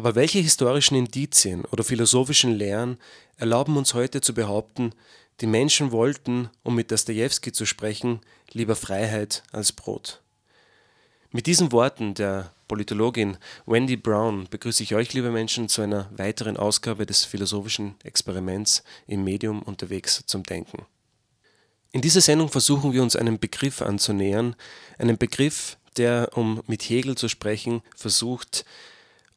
[0.00, 2.96] Aber welche historischen Indizien oder philosophischen Lehren
[3.36, 4.94] erlauben uns heute zu behaupten,
[5.42, 10.22] die Menschen wollten, um mit Dostoevsky zu sprechen, lieber Freiheit als Brot?
[11.32, 13.36] Mit diesen Worten der Politologin
[13.66, 19.22] Wendy Brown begrüße ich euch, liebe Menschen, zu einer weiteren Ausgabe des philosophischen Experiments im
[19.22, 20.86] Medium unterwegs zum Denken.
[21.92, 24.56] In dieser Sendung versuchen wir uns einem Begriff anzunähern,
[24.96, 28.64] einem Begriff, der, um mit Hegel zu sprechen, versucht,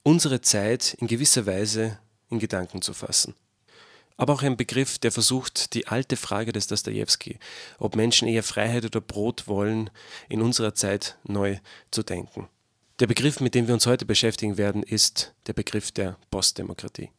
[0.03, 1.99] unsere Zeit in gewisser Weise
[2.30, 3.35] in Gedanken zu fassen.
[4.16, 7.39] Aber auch ein Begriff, der versucht, die alte Frage des Dostoevsky,
[7.80, 9.89] ob Menschen eher Freiheit oder Brot wollen,
[10.30, 11.58] in unserer Zeit neu
[11.89, 12.47] zu denken.
[13.00, 17.09] Der Begriff, mit dem wir uns heute beschäftigen werden, ist der Begriff der Postdemokratie.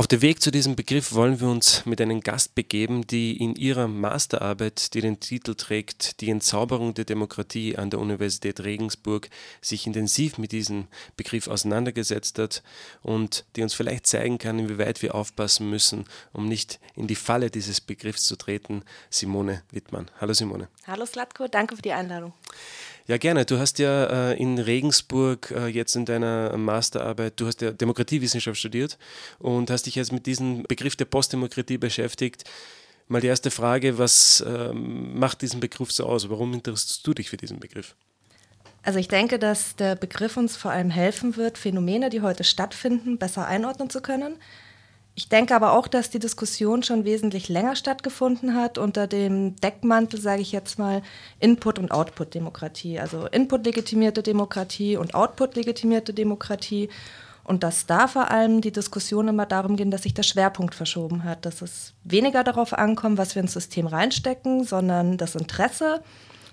[0.00, 3.54] Auf dem Weg zu diesem Begriff wollen wir uns mit einem Gast begeben, die in
[3.54, 9.28] ihrer Masterarbeit, die den Titel trägt Die Entzauberung der Demokratie an der Universität Regensburg,
[9.60, 10.86] sich intensiv mit diesem
[11.18, 12.62] Begriff auseinandergesetzt hat
[13.02, 17.50] und die uns vielleicht zeigen kann, inwieweit wir aufpassen müssen, um nicht in die Falle
[17.50, 18.84] dieses Begriffs zu treten.
[19.10, 20.10] Simone Wittmann.
[20.18, 20.68] Hallo Simone.
[20.86, 22.32] Hallo Slatko, danke für die Einladung.
[23.10, 23.44] Ja, gerne.
[23.44, 28.56] Du hast ja äh, in Regensburg äh, jetzt in deiner Masterarbeit, du hast ja Demokratiewissenschaft
[28.56, 28.98] studiert
[29.40, 32.44] und hast dich jetzt mit diesem Begriff der Postdemokratie beschäftigt.
[33.08, 36.30] Mal die erste Frage, was ähm, macht diesen Begriff so aus?
[36.30, 37.96] Warum interessierst du dich für diesen Begriff?
[38.84, 43.18] Also ich denke, dass der Begriff uns vor allem helfen wird, Phänomene, die heute stattfinden,
[43.18, 44.36] besser einordnen zu können.
[45.14, 50.20] Ich denke aber auch, dass die Diskussion schon wesentlich länger stattgefunden hat unter dem Deckmantel,
[50.20, 51.02] sage ich jetzt mal,
[51.40, 52.98] Input- und Output-Demokratie.
[53.00, 56.88] Also Input-legitimierte Demokratie und Output-legitimierte Demokratie.
[57.44, 61.24] Und dass da vor allem die Diskussion immer darum ging, dass sich der Schwerpunkt verschoben
[61.24, 66.02] hat, dass es weniger darauf ankommt, was wir ins System reinstecken, sondern das Interesse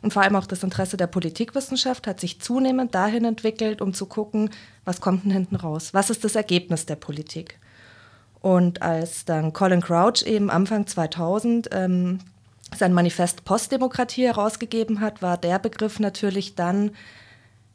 [0.01, 4.05] und vor allem auch das Interesse der Politikwissenschaft hat sich zunehmend dahin entwickelt, um zu
[4.05, 4.51] gucken,
[4.85, 5.93] was kommt denn hinten raus?
[5.93, 7.59] Was ist das Ergebnis der Politik?
[8.41, 12.19] Und als dann Colin Crouch eben Anfang 2000 ähm,
[12.75, 16.91] sein Manifest Postdemokratie herausgegeben hat, war der Begriff natürlich dann,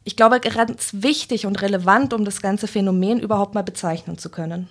[0.03, 4.67] ich glaube, ganz wichtig und relevant, um das ganze Phänomen überhaupt mal bezeichnen zu können.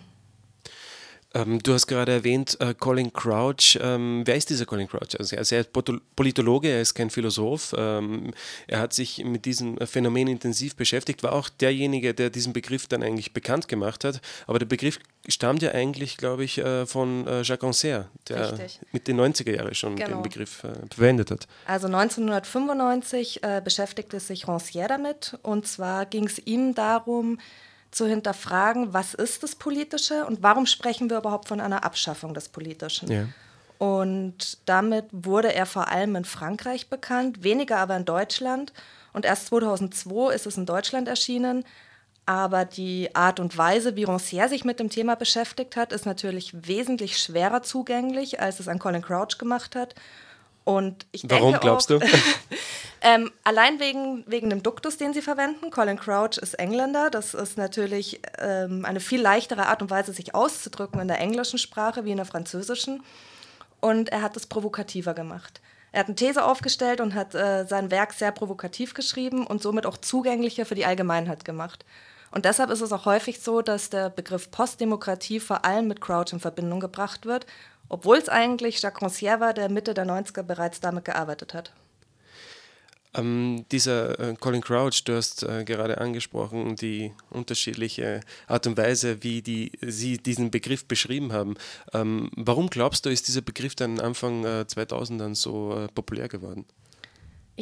[1.34, 3.78] Ähm, du hast gerade erwähnt, äh, Colin Crouch.
[3.80, 5.18] Ähm, wer ist dieser Colin Crouch?
[5.18, 5.72] Also er ist
[6.16, 7.74] Politologe, er ist kein Philosoph.
[7.76, 8.32] Ähm,
[8.66, 13.02] er hat sich mit diesem Phänomen intensiv beschäftigt, war auch derjenige, der diesen Begriff dann
[13.02, 14.20] eigentlich bekannt gemacht hat.
[14.46, 14.98] Aber der Begriff
[15.28, 18.80] stammt ja eigentlich, glaube ich, äh, von äh, Jacques Rancière, der Richtig.
[18.92, 20.16] mit den 90er Jahren schon genau.
[20.16, 21.46] den Begriff äh, verwendet hat.
[21.66, 25.38] Also 1995 äh, beschäftigte sich Rancière damit.
[25.42, 27.38] Und zwar ging es ihm darum,
[27.92, 32.48] zu hinterfragen, was ist das Politische und warum sprechen wir überhaupt von einer Abschaffung des
[32.48, 33.10] Politischen.
[33.10, 33.28] Ja.
[33.78, 38.72] Und damit wurde er vor allem in Frankreich bekannt, weniger aber in Deutschland.
[39.12, 41.64] Und erst 2002 ist es in Deutschland erschienen.
[42.24, 46.68] Aber die Art und Weise, wie Rancière sich mit dem Thema beschäftigt hat, ist natürlich
[46.68, 49.96] wesentlich schwerer zugänglich, als es an Colin Crouch gemacht hat.
[50.64, 52.06] Und ich Warum glaubst auch, du?
[53.02, 55.70] ähm, allein wegen, wegen dem Duktus, den sie verwenden.
[55.70, 57.10] Colin Crouch ist Engländer.
[57.10, 61.58] Das ist natürlich ähm, eine viel leichtere Art und Weise, sich auszudrücken in der englischen
[61.58, 63.02] Sprache wie in der französischen.
[63.80, 65.60] Und er hat es provokativer gemacht.
[65.90, 69.84] Er hat eine These aufgestellt und hat äh, sein Werk sehr provokativ geschrieben und somit
[69.84, 71.84] auch zugänglicher für die Allgemeinheit gemacht.
[72.30, 76.32] Und deshalb ist es auch häufig so, dass der Begriff Postdemokratie vor allem mit Crouch
[76.32, 77.44] in Verbindung gebracht wird
[77.92, 81.72] obwohl es eigentlich Jacques Rancière war, der Mitte der 90er bereits damit gearbeitet hat.
[83.14, 89.22] Ähm, dieser äh, Colin Crouch, du hast äh, gerade angesprochen, die unterschiedliche Art und Weise,
[89.22, 91.56] wie die, sie diesen Begriff beschrieben haben.
[91.92, 96.28] Ähm, warum glaubst du, ist dieser Begriff dann Anfang äh, 2000 dann so äh, populär
[96.28, 96.64] geworden?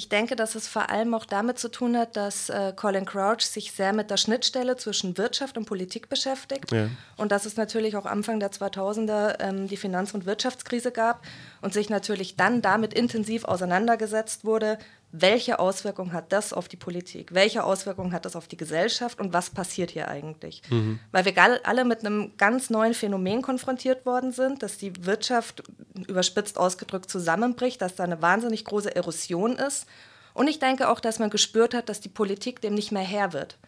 [0.01, 3.43] Ich denke, dass es vor allem auch damit zu tun hat, dass äh, Colin Crouch
[3.43, 6.73] sich sehr mit der Schnittstelle zwischen Wirtschaft und Politik beschäftigt.
[6.73, 6.89] Ja.
[7.19, 11.23] Und dass es natürlich auch Anfang der 2000er ähm, die Finanz- und Wirtschaftskrise gab
[11.61, 14.79] und sich natürlich dann damit intensiv auseinandergesetzt wurde,
[15.13, 17.35] welche Auswirkungen hat das auf die Politik?
[17.35, 20.63] Welche Auswirkungen hat das auf die Gesellschaft und was passiert hier eigentlich?
[20.71, 21.01] Mhm.
[21.11, 25.65] Weil wir alle mit einem ganz neuen Phänomen konfrontiert worden sind, dass die Wirtschaft
[26.07, 29.87] überspitzt ausgedrückt zusammenbricht, dass da eine wahnsinnig große Erosion ist.
[30.33, 33.33] Und ich denke auch, dass man gespürt hat, dass die Politik dem nicht mehr Herr
[33.33, 33.59] wird.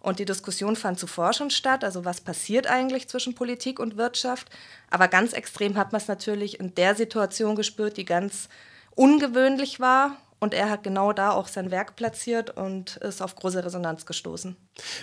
[0.00, 4.50] Und die Diskussion fand zuvor schon statt, also was passiert eigentlich zwischen Politik und Wirtschaft.
[4.90, 8.48] Aber ganz extrem hat man es natürlich in der Situation gespürt, die ganz
[8.96, 13.62] ungewöhnlich war und er hat genau da auch sein Werk platziert und ist auf große
[13.62, 14.56] Resonanz gestoßen.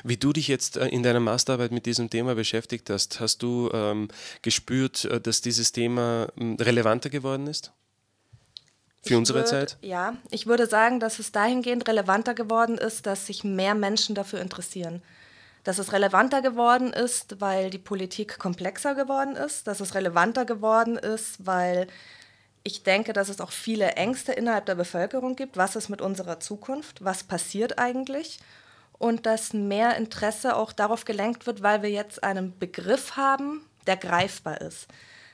[0.04, 3.69] Wie du dich jetzt äh, in deiner Masterarbeit mit diesem Thema beschäftigt hast, hast du
[3.72, 4.10] ähm,
[4.42, 7.72] gespürt, äh, dass dieses Thema hm, relevanter geworden ist?
[9.04, 9.78] Für ich unsere würd, Zeit?
[9.81, 14.42] Ja, ich würde sagen, dass es dahingehend relevanter geworden ist, dass sich mehr Menschen dafür
[14.42, 15.01] interessieren.
[15.63, 20.95] dass es relevanter geworden ist, weil die Politik komplexer geworden ist, dass es relevanter geworden
[20.95, 21.88] ist, weil
[22.68, 25.56] ich denke, dass es auch viele Ängste innerhalb der Bevölkerung gibt.
[25.56, 27.04] Was ist mit unserer Zukunft?
[27.04, 28.40] Was passiert eigentlich?
[29.00, 33.96] Und dass mehr Interesse auch darauf gelenkt wird, weil wir jetzt einen Begriff haben, der
[33.96, 34.88] greifbar ist.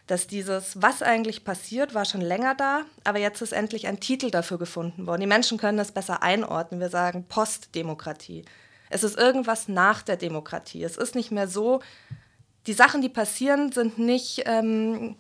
[0.06, 4.30] Dass dieses, was eigentlich passiert, war schon länger da, aber jetzt ist endlich ein Titel
[4.30, 5.22] dafür gefunden worden.
[5.22, 6.82] Die Menschen können das besser einordnen.
[6.82, 8.46] Wir sagen Postdemokratie.
[8.92, 10.84] Es ist irgendwas nach der Demokratie.
[10.84, 11.82] Es ist nicht mehr so,
[12.68, 15.16] die Sachen, die passieren, sind nicht ähm,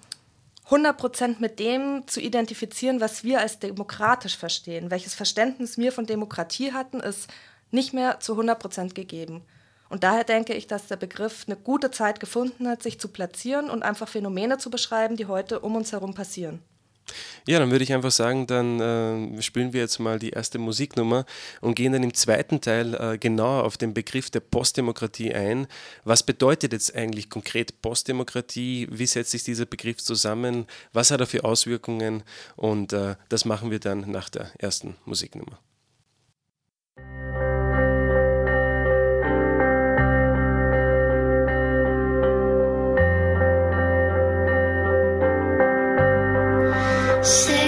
[0.70, 4.92] 100% mit dem zu identifizieren, was wir als demokratisch verstehen.
[4.92, 7.30] Welches Verständnis wir von Demokratie hatten, ist
[7.72, 9.44] nicht mehr zu 100% gegeben.
[9.90, 13.70] Und daher denke ich, dass der Begriff eine gute Zeit gefunden hat, sich zu platzieren
[13.70, 16.62] und einfach Phänomene zu beschreiben, die heute um uns herum passieren.
[17.48, 21.26] Ja, dann würde ich einfach sagen, dann äh, spielen wir jetzt mal die erste Musiknummer
[21.62, 25.68] und gehen dann im zweiten Teil äh, genauer auf den Begriff der Postdemokratie ein.
[26.06, 28.88] Was bedeutet jetzt eigentlich konkret Postdemokratie?
[28.92, 30.68] Wie setzt sich dieser Begriff zusammen?
[30.94, 32.24] Was hat er für Auswirkungen?
[32.56, 35.60] Und äh, das machen wir dann nach der ersten Musiknummer.
[47.24, 47.63] Say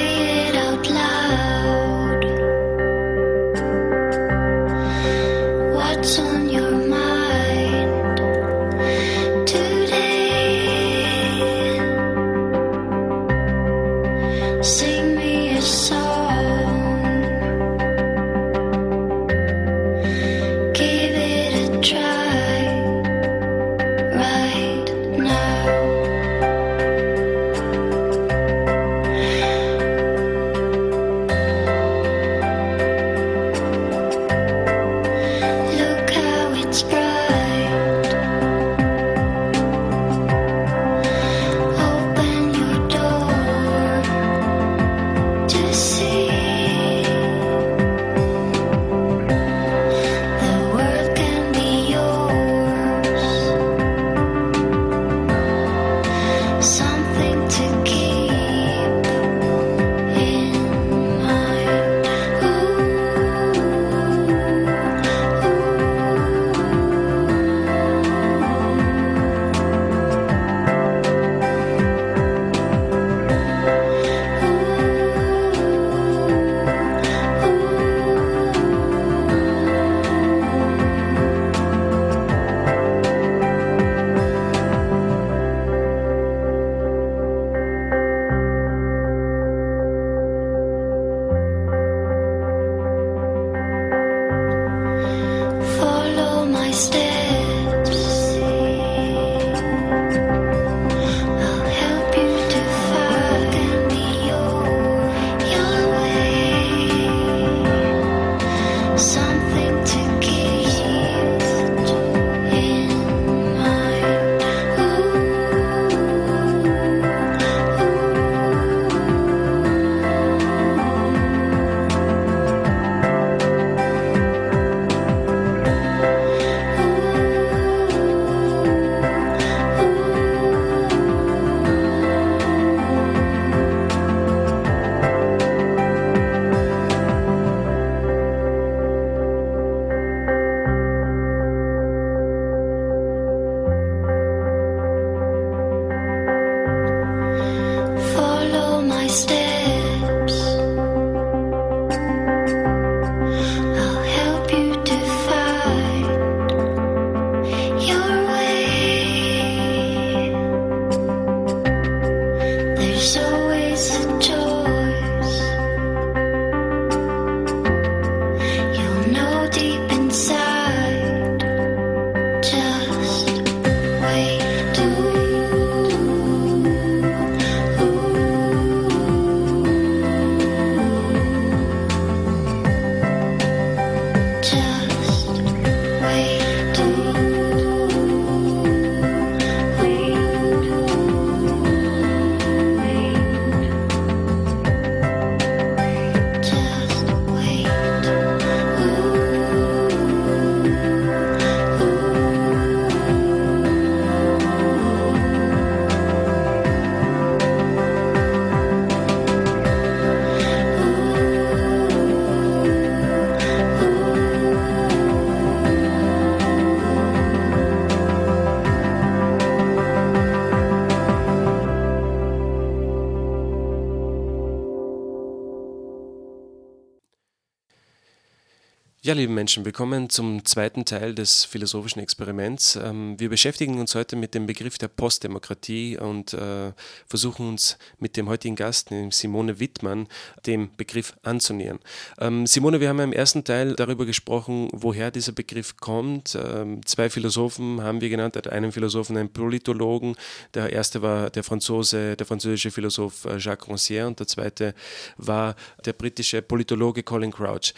[229.15, 232.75] Ja, liebe Menschen, willkommen zum zweiten Teil des philosophischen Experiments.
[232.75, 236.74] Ähm, wir beschäftigen uns heute mit dem Begriff der Postdemokratie und äh,
[237.07, 240.10] versuchen uns mit dem heutigen Gast, Simone Wittmann,
[240.45, 241.79] dem Begriff anzunähern.
[242.19, 246.36] Ähm, Simone, wir haben im ersten Teil darüber gesprochen, woher dieser Begriff kommt.
[246.36, 250.17] Ähm, zwei Philosophen haben wir genannt, einen Philosophen, einen Politologen.
[250.55, 254.75] Der erste war der Franzose, der französische Philosoph äh, Jacques Rancière und der zweite
[255.15, 255.55] war
[255.86, 257.74] der britische Politologe Colin Crouch.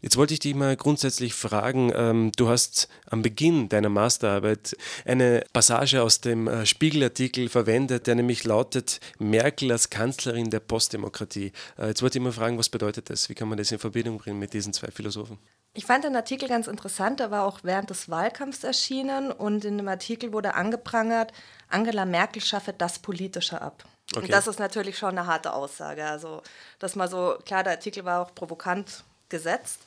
[0.00, 5.44] Jetzt wollte ich dich mal grundsätzlich fragen, ähm, du hast am Beginn deiner Masterarbeit eine
[5.52, 11.52] Passage aus dem äh, Spiegelartikel verwendet, der nämlich lautet Merkel als Kanzlerin der Postdemokratie.
[11.76, 13.28] Äh, jetzt wollte ich mal fragen, was bedeutet das?
[13.28, 15.36] Wie kann man das in Verbindung bringen mit diesen zwei Philosophen?
[15.74, 19.78] Ich fand den Artikel ganz interessant, der war auch während des Wahlkampfs erschienen und in
[19.78, 21.32] dem Artikel wurde angeprangert,
[21.68, 23.84] Angela Merkel schaffe das Politische ab.
[24.14, 24.24] Okay.
[24.24, 26.04] Und das ist natürlich schon eine harte Aussage.
[26.04, 26.42] Also,
[26.78, 29.80] dass mal so, klar, der Artikel war auch provokant gesetzt.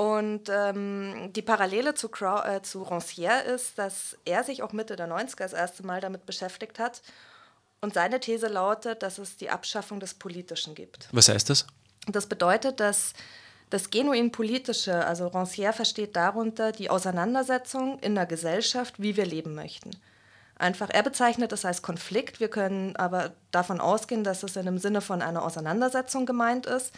[0.00, 4.96] Und ähm, die Parallele zu, Crow, äh, zu Rancière ist, dass er sich auch Mitte
[4.96, 7.02] der 90er das erste Mal damit beschäftigt hat.
[7.82, 11.08] Und seine These lautet, dass es die Abschaffung des Politischen gibt.
[11.12, 11.66] Was heißt das?
[12.06, 13.12] Das bedeutet, dass
[13.68, 19.54] das genuin Politische, also Rancière versteht darunter die Auseinandersetzung in der Gesellschaft, wie wir leben
[19.54, 19.90] möchten.
[20.56, 22.40] Einfach, er bezeichnet es als Konflikt.
[22.40, 26.94] Wir können aber davon ausgehen, dass es in dem Sinne von einer Auseinandersetzung gemeint ist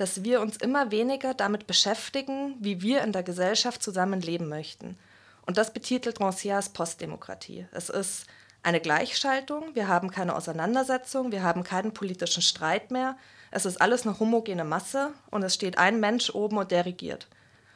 [0.00, 4.98] dass wir uns immer weniger damit beschäftigen, wie wir in der Gesellschaft zusammenleben möchten.
[5.46, 7.66] Und das betitelt Rancière als Postdemokratie.
[7.72, 8.26] Es ist
[8.62, 13.16] eine Gleichschaltung, wir haben keine Auseinandersetzung, wir haben keinen politischen Streit mehr.
[13.50, 17.26] Es ist alles eine homogene Masse und es steht ein Mensch oben und der regiert.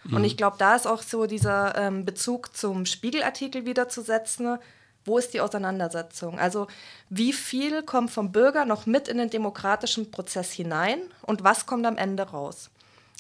[0.05, 0.17] Mhm.
[0.17, 4.59] Und ich glaube, da ist auch so dieser ähm, Bezug zum Spiegelartikel wiederzusetzen.
[5.05, 6.39] Wo ist die Auseinandersetzung?
[6.39, 6.67] Also
[7.11, 11.87] wie viel kommt vom Bürger noch mit in den demokratischen Prozess hinein und was kommt
[11.87, 12.71] am Ende raus?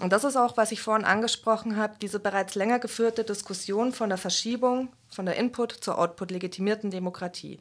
[0.00, 4.08] Und das ist auch, was ich vorhin angesprochen habe, diese bereits länger geführte Diskussion von
[4.08, 7.60] der Verschiebung von der Input zur Output legitimierten Demokratie.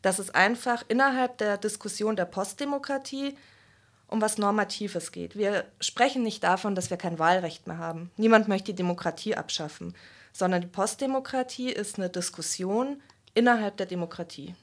[0.00, 3.36] Dass es einfach innerhalb der Diskussion der Postdemokratie
[4.08, 5.36] um was Normatives geht.
[5.36, 8.10] Wir sprechen nicht davon, dass wir kein Wahlrecht mehr haben.
[8.16, 9.94] Niemand möchte die Demokratie abschaffen,
[10.32, 13.02] sondern die Postdemokratie ist eine Diskussion
[13.36, 14.54] innerhalb der Demokratie.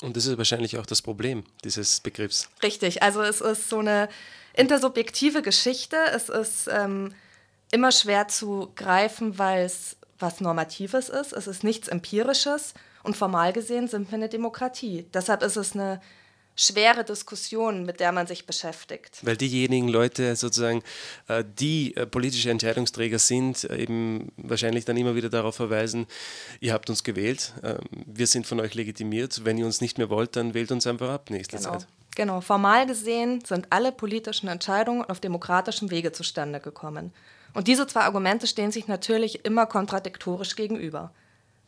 [0.00, 2.48] Und das ist wahrscheinlich auch das Problem dieses Begriffs.
[2.62, 4.08] Richtig, also es ist so eine
[4.54, 5.96] intersubjektive Geschichte.
[6.14, 7.12] Es ist ähm,
[7.72, 11.32] immer schwer zu greifen, weil es was Normatives ist.
[11.32, 15.06] Es ist nichts Empirisches und formal gesehen sind wir eine Demokratie.
[15.14, 16.00] Deshalb ist es eine
[16.58, 19.20] schwere Diskussion, mit der man sich beschäftigt.
[19.22, 20.82] Weil diejenigen Leute sozusagen,
[21.28, 26.06] äh, die äh, politische Entscheidungsträger sind, äh, eben wahrscheinlich dann immer wieder darauf verweisen,
[26.60, 30.10] ihr habt uns gewählt, ähm, wir sind von euch legitimiert, wenn ihr uns nicht mehr
[30.10, 31.70] wollt, dann wählt uns einfach ab nächste genau.
[31.70, 31.86] Zeit.
[32.16, 37.12] Genau, formal gesehen sind alle politischen Entscheidungen auf demokratischem Wege zustande gekommen.
[37.54, 41.12] Und diese zwei Argumente stehen sich natürlich immer kontradiktorisch gegenüber.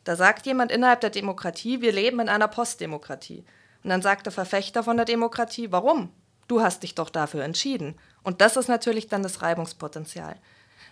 [0.03, 3.45] Da sagt jemand innerhalb der Demokratie, wir leben in einer Postdemokratie.
[3.83, 6.11] Und dann sagt der Verfechter von der Demokratie, warum?
[6.47, 7.95] Du hast dich doch dafür entschieden.
[8.23, 10.35] Und das ist natürlich dann das Reibungspotenzial.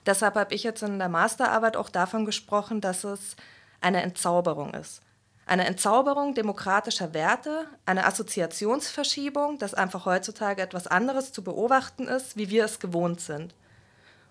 [0.06, 3.36] Deshalb habe ich jetzt in der Masterarbeit auch davon gesprochen, dass es
[3.82, 5.02] eine Entzauberung ist.
[5.46, 12.50] Eine Entzauberung demokratischer Werte, eine Assoziationsverschiebung, dass einfach heutzutage etwas anderes zu beobachten ist, wie
[12.50, 13.56] wir es gewohnt sind.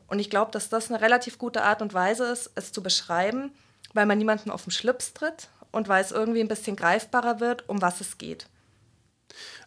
[0.06, 3.52] Und ich glaube, dass das eine relativ gute Art und Weise ist, es zu beschreiben,
[3.94, 7.68] weil man niemanden auf den Schlips tritt und weil es irgendwie ein bisschen greifbarer wird,
[7.68, 8.46] um was es geht.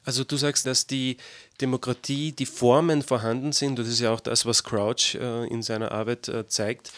[0.03, 1.17] Also du sagst, dass die
[1.59, 5.91] Demokratie, die Formen vorhanden sind, das ist ja auch das, was Crouch äh, in seiner
[5.91, 6.91] Arbeit äh, zeigt,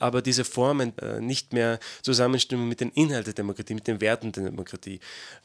[0.00, 4.32] aber diese Formen äh, nicht mehr zusammenstimmen mit den Inhalten der Demokratie, mit den Werten
[4.32, 4.98] der Demokratie.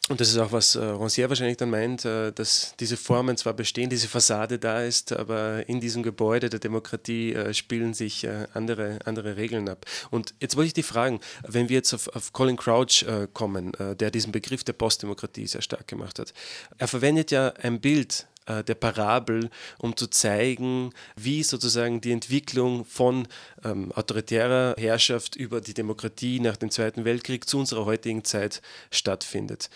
[0.10, 3.54] Und das ist auch, was äh, Rancière wahrscheinlich dann meint, äh, dass diese Formen zwar
[3.54, 8.48] bestehen, diese Fassade da ist, aber in diesem Gebäude der Demokratie äh, spielen sich äh,
[8.54, 9.86] andere, andere Regeln ab.
[10.12, 13.74] Und jetzt wollte ich dich fragen, wenn wir jetzt auf, auf Colin Crouch äh, kommen,
[14.00, 16.34] der diesen Begriff der Postdemokratie sehr stark gemacht hat,
[16.78, 19.50] er verwendet ja ein Bild, äh, der Parabel,
[19.80, 23.28] um zu zeigen, wie sozusagen die Entwicklung von
[23.64, 28.62] ähm, autoritärer Herrschaft über die Demokratie nach dem Zweiten Weltkrieg zu unserer heutigen Zeit
[28.92, 29.70] stattfindet.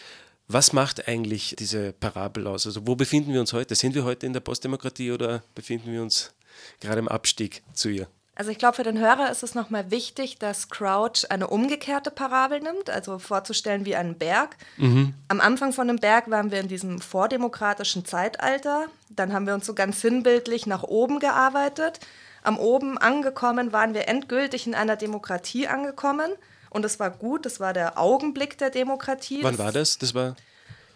[0.47, 2.65] Was macht eigentlich diese Parabel aus?
[2.65, 3.75] Also wo befinden wir uns heute?
[3.75, 6.33] Sind wir heute in der Postdemokratie oder befinden wir uns
[6.79, 8.07] gerade im Abstieg zu ihr?
[8.39, 12.61] Also ich glaube, für den Hörer ist es nochmal wichtig, dass Crouch eine umgekehrte Parabel
[12.61, 14.55] nimmt, also vorzustellen wie einen Berg.
[14.77, 15.13] Mhm.
[15.27, 18.85] Am Anfang von dem Berg waren wir in diesem vordemokratischen Zeitalter.
[19.09, 21.99] Dann haben wir uns so ganz sinnbildlich nach oben gearbeitet.
[22.41, 26.31] Am oben angekommen waren wir endgültig in einer Demokratie angekommen.
[26.69, 29.43] Und es war gut, das war der Augenblick der Demokratie.
[29.43, 29.97] Wann war das?
[29.97, 30.37] Das war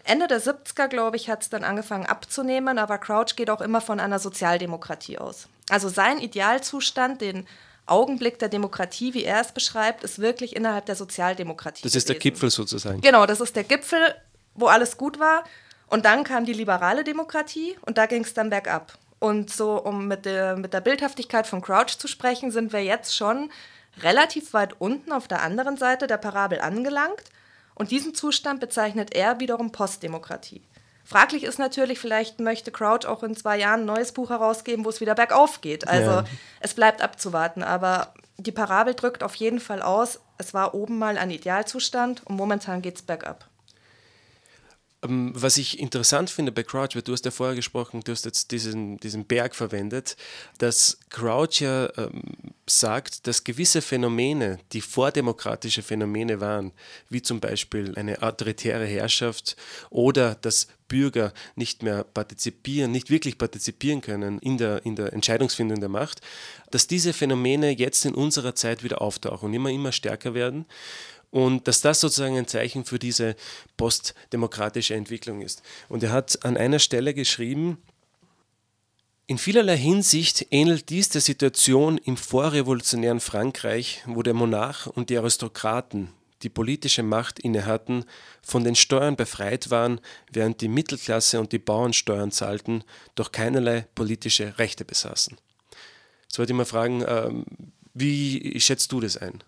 [0.04, 3.82] Ende der 70er, glaube ich, hat es dann angefangen abzunehmen, aber Crouch geht auch immer
[3.82, 5.48] von einer Sozialdemokratie aus.
[5.70, 7.46] Also sein Idealzustand, den
[7.86, 11.82] Augenblick der Demokratie, wie er es beschreibt, ist wirklich innerhalb der Sozialdemokratie.
[11.82, 12.20] Das ist gewesen.
[12.20, 13.00] der Gipfel sozusagen.
[13.00, 14.14] Genau, das ist der Gipfel,
[14.54, 15.44] wo alles gut war.
[15.88, 18.98] Und dann kam die liberale Demokratie und da ging es dann bergab.
[19.18, 23.16] Und so, um mit der, mit der Bildhaftigkeit von Crouch zu sprechen, sind wir jetzt
[23.16, 23.50] schon
[24.02, 27.22] relativ weit unten auf der anderen Seite der Parabel angelangt.
[27.74, 30.62] Und diesen Zustand bezeichnet er wiederum Postdemokratie.
[31.04, 34.88] Fraglich ist natürlich, vielleicht möchte Crouch auch in zwei Jahren ein neues Buch herausgeben, wo
[34.88, 35.86] es wieder bergauf geht.
[35.86, 36.24] Also ja.
[36.60, 37.62] es bleibt abzuwarten.
[37.62, 42.36] Aber die Parabel drückt auf jeden Fall aus, es war oben mal ein Idealzustand und
[42.36, 43.48] momentan geht es bergab.
[45.04, 48.24] Ähm, was ich interessant finde bei Crouch, weil du hast ja vorher gesprochen, du hast
[48.24, 50.16] jetzt diesen, diesen Berg verwendet,
[50.58, 52.22] dass Crouch ja ähm,
[52.66, 56.72] sagt, dass gewisse Phänomene, die vordemokratische Phänomene waren,
[57.08, 59.56] wie zum Beispiel eine autoritäre Herrschaft
[59.90, 65.80] oder dass Bürger nicht mehr partizipieren, nicht wirklich partizipieren können in der, in der Entscheidungsfindung
[65.80, 66.20] der Macht,
[66.70, 70.66] dass diese Phänomene jetzt in unserer Zeit wieder auftauchen und immer, immer stärker werden
[71.34, 73.34] und dass das sozusagen ein Zeichen für diese
[73.76, 75.62] postdemokratische Entwicklung ist.
[75.88, 77.78] Und er hat an einer Stelle geschrieben,
[79.26, 85.18] in vielerlei Hinsicht ähnelt dies der Situation im vorrevolutionären Frankreich, wo der Monarch und die
[85.18, 86.10] Aristokraten,
[86.44, 88.04] die politische Macht innehatten,
[88.40, 90.00] von den Steuern befreit waren,
[90.30, 92.84] während die Mittelklasse und die Bauern Steuern zahlten,
[93.16, 95.36] doch keinerlei politische Rechte besaßen.
[96.22, 97.44] Jetzt wollte ich mal fragen, ähm,
[97.92, 99.42] wie schätzt du das ein?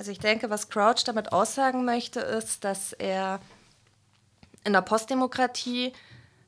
[0.00, 3.38] Also ich denke, was Crouch damit aussagen möchte, ist, dass er
[4.64, 5.92] in der Postdemokratie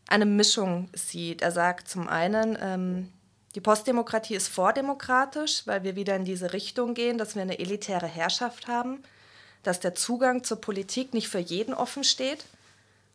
[0.09, 1.43] eine Mischung sieht.
[1.43, 3.13] Er sagt zum einen, ähm,
[3.55, 8.07] die Postdemokratie ist vordemokratisch, weil wir wieder in diese Richtung gehen, dass wir eine elitäre
[8.07, 9.03] Herrschaft haben,
[9.63, 12.47] dass der Zugang zur Politik nicht für jeden offen steht.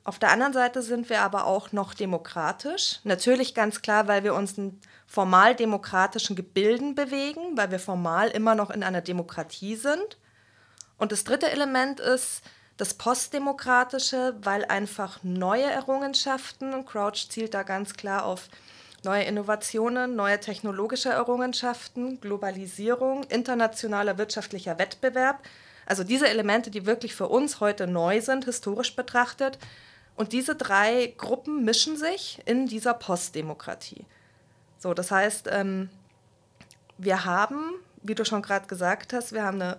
[0.04, 3.00] Auf der anderen Seite sind wir aber auch noch demokratisch.
[3.04, 8.54] Natürlich ganz klar, weil wir uns in formal demokratischen Gebilden bewegen, weil wir formal immer
[8.54, 10.19] noch in einer Demokratie sind.
[10.97, 12.41] Und das dritte Element ist
[12.77, 18.49] das Postdemokratische, weil einfach neue Errungenschaften, Crouch zielt da ganz klar auf
[19.03, 25.39] neue Innovationen, neue technologische Errungenschaften, Globalisierung, internationaler wirtschaftlicher Wettbewerb,
[25.88, 29.57] also diese Elemente, die wirklich für uns heute neu sind, historisch betrachtet.
[30.15, 34.05] Und diese drei Gruppen mischen sich in dieser Postdemokratie.
[34.79, 35.89] So, das heißt, ähm,
[36.97, 39.77] wir haben, wie du schon gerade gesagt hast, wir haben eine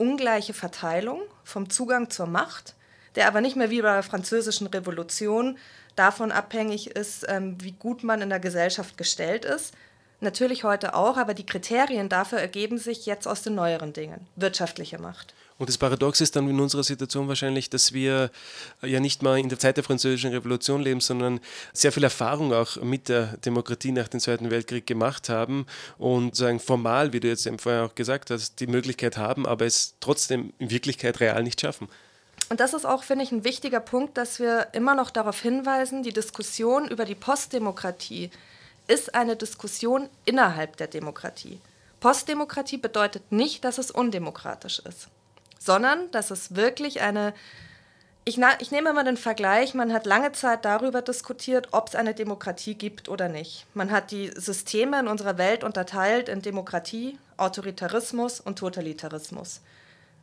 [0.00, 2.74] ungleiche Verteilung vom Zugang zur Macht,
[3.16, 5.58] der aber nicht mehr wie bei der Französischen Revolution
[5.94, 9.74] davon abhängig ist, ähm, wie gut man in der Gesellschaft gestellt ist.
[10.20, 14.26] Natürlich heute auch, aber die Kriterien dafür ergeben sich jetzt aus den neueren Dingen.
[14.36, 15.34] Wirtschaftliche Macht.
[15.56, 18.30] Und das Paradox ist dann in unserer Situation wahrscheinlich, dass wir
[18.80, 21.38] ja nicht mal in der Zeit der Französischen Revolution leben, sondern
[21.74, 25.66] sehr viel Erfahrung auch mit der Demokratie nach dem Zweiten Weltkrieg gemacht haben
[25.98, 29.96] und sagen formal, wie du jetzt vorher auch gesagt hast, die Möglichkeit haben, aber es
[30.00, 31.88] trotzdem in Wirklichkeit real nicht schaffen.
[32.48, 36.02] Und das ist auch, finde ich, ein wichtiger Punkt, dass wir immer noch darauf hinweisen,
[36.02, 38.30] die Diskussion über die Postdemokratie
[38.90, 41.60] ist eine Diskussion innerhalb der Demokratie.
[42.00, 45.08] Postdemokratie bedeutet nicht, dass es undemokratisch ist
[45.60, 47.34] sondern dass es wirklich eine,
[48.24, 52.14] ich, ich nehme mal den Vergleich, man hat lange Zeit darüber diskutiert, ob es eine
[52.14, 53.66] Demokratie gibt oder nicht.
[53.74, 59.60] Man hat die Systeme in unserer Welt unterteilt in Demokratie, Autoritarismus und Totalitarismus.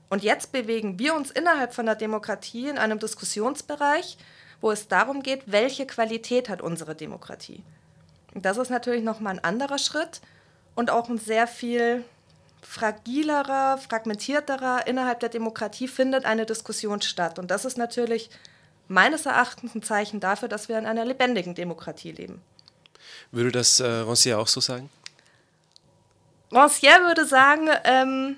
[0.10, 4.18] Und jetzt bewegen wir uns innerhalb von der Demokratie in einem Diskussionsbereich,
[4.60, 7.62] wo es darum geht, welche Qualität hat unsere Demokratie.
[8.34, 10.22] Das ist natürlich nochmal ein anderer Schritt
[10.76, 12.04] und auch ein sehr viel
[12.62, 17.40] fragilerer, fragmentierterer innerhalb der Demokratie findet eine Diskussion statt.
[17.40, 18.30] Und das ist natürlich
[18.88, 22.42] meines Erachtens ein Zeichen dafür, dass wir in einer lebendigen Demokratie leben.
[23.32, 24.90] Würde das äh, Rancière auch so sagen?
[26.52, 28.38] Rancière würde sagen, ähm,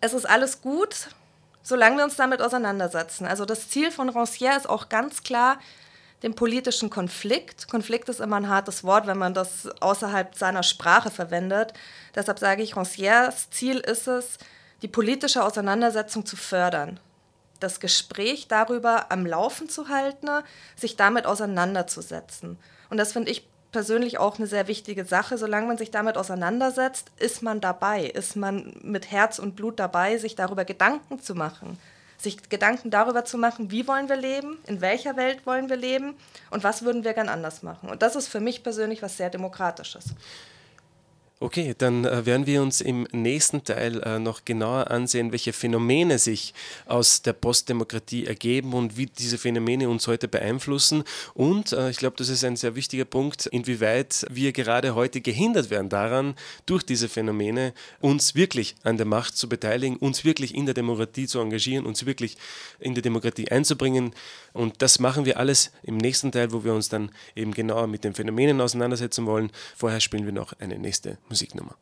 [0.00, 1.08] es ist alles gut,
[1.62, 3.26] solange wir uns damit auseinandersetzen.
[3.26, 5.58] Also das Ziel von Rancière ist auch ganz klar,
[6.22, 7.68] den politischen Konflikt.
[7.68, 11.72] Konflikt ist immer ein hartes Wort, wenn man das außerhalb seiner Sprache verwendet.
[12.14, 14.38] Deshalb sage ich, Rancières Ziel ist es,
[14.82, 16.98] die politische Auseinandersetzung zu fördern.
[17.60, 20.28] Das Gespräch darüber am Laufen zu halten,
[20.76, 22.58] sich damit auseinanderzusetzen.
[22.90, 25.38] Und das finde ich persönlich auch eine sehr wichtige Sache.
[25.38, 30.18] Solange man sich damit auseinandersetzt, ist man dabei, ist man mit Herz und Blut dabei,
[30.18, 31.78] sich darüber Gedanken zu machen
[32.18, 36.16] sich Gedanken darüber zu machen, wie wollen wir leben, in welcher Welt wollen wir leben
[36.50, 37.88] und was würden wir gern anders machen.
[37.88, 40.06] Und das ist für mich persönlich was sehr Demokratisches.
[41.40, 46.18] Okay, dann äh, werden wir uns im nächsten Teil äh, noch genauer ansehen, welche Phänomene
[46.18, 46.52] sich
[46.84, 51.04] aus der Postdemokratie ergeben und wie diese Phänomene uns heute beeinflussen.
[51.34, 55.70] Und äh, ich glaube, das ist ein sehr wichtiger Punkt, inwieweit wir gerade heute gehindert
[55.70, 56.34] werden daran,
[56.66, 61.28] durch diese Phänomene uns wirklich an der Macht zu beteiligen, uns wirklich in der Demokratie
[61.28, 62.36] zu engagieren, uns wirklich
[62.80, 64.12] in der Demokratie einzubringen.
[64.54, 68.02] Und das machen wir alles im nächsten Teil, wo wir uns dann eben genauer mit
[68.02, 69.52] den Phänomenen auseinandersetzen wollen.
[69.76, 71.74] Vorher spielen wir noch eine nächste Musiknummer.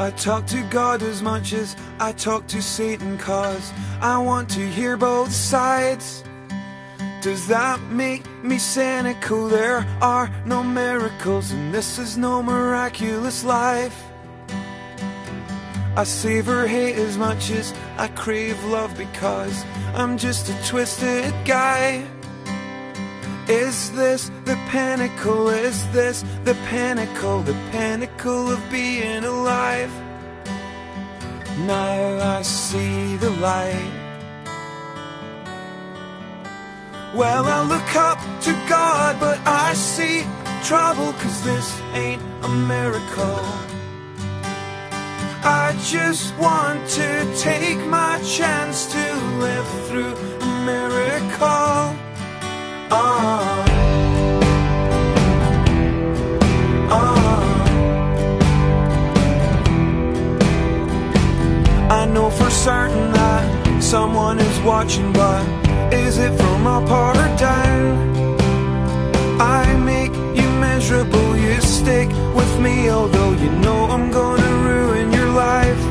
[0.00, 4.66] I talk to God as much as I talk to Satan, cause I want to
[4.66, 6.24] hear both sides.
[7.20, 9.48] Does that make me cynical?
[9.48, 14.02] There are no miracles, and this is no miraculous life.
[15.96, 22.06] I savor hate as much as I crave love because I'm just a twisted guy.
[23.48, 25.50] Is this the pinnacle?
[25.50, 27.42] Is this the pinnacle?
[27.42, 29.92] The pinnacle of being alive?
[31.66, 33.99] Now I see the light.
[37.12, 40.22] Well, I look up to God, but I see
[40.62, 43.42] trouble, cause this ain't a miracle.
[45.42, 51.96] I just want to take my chance to live through a miracle.
[52.92, 53.66] Ah.
[61.90, 65.44] I know for certain that someone is watching, but
[65.92, 68.36] is it from or down?
[69.40, 75.30] I make you miserable, you stick with me, although you know I'm gonna ruin your
[75.30, 75.82] life.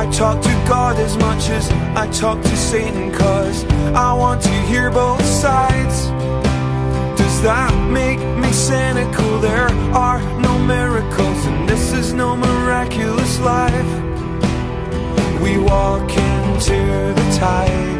[0.00, 3.64] I talk to God as much as I talk to Satan, cause
[4.06, 5.96] I want to hear both sides.
[7.20, 9.40] Does that make me cynical?
[9.40, 9.70] There
[10.06, 13.92] are no miracles, and this is no miraculous life.
[15.40, 16.78] We walk into
[17.18, 17.97] the tide.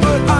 [0.00, 0.33] But I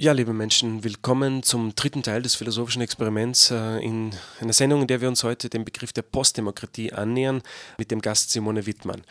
[0.00, 4.86] Ja, liebe Menschen, willkommen zum dritten Teil des philosophischen Experiments äh, in einer Sendung, in
[4.86, 7.42] der wir uns heute dem Begriff der Postdemokratie annähern,
[7.78, 9.02] mit dem Gast Simone Wittmann.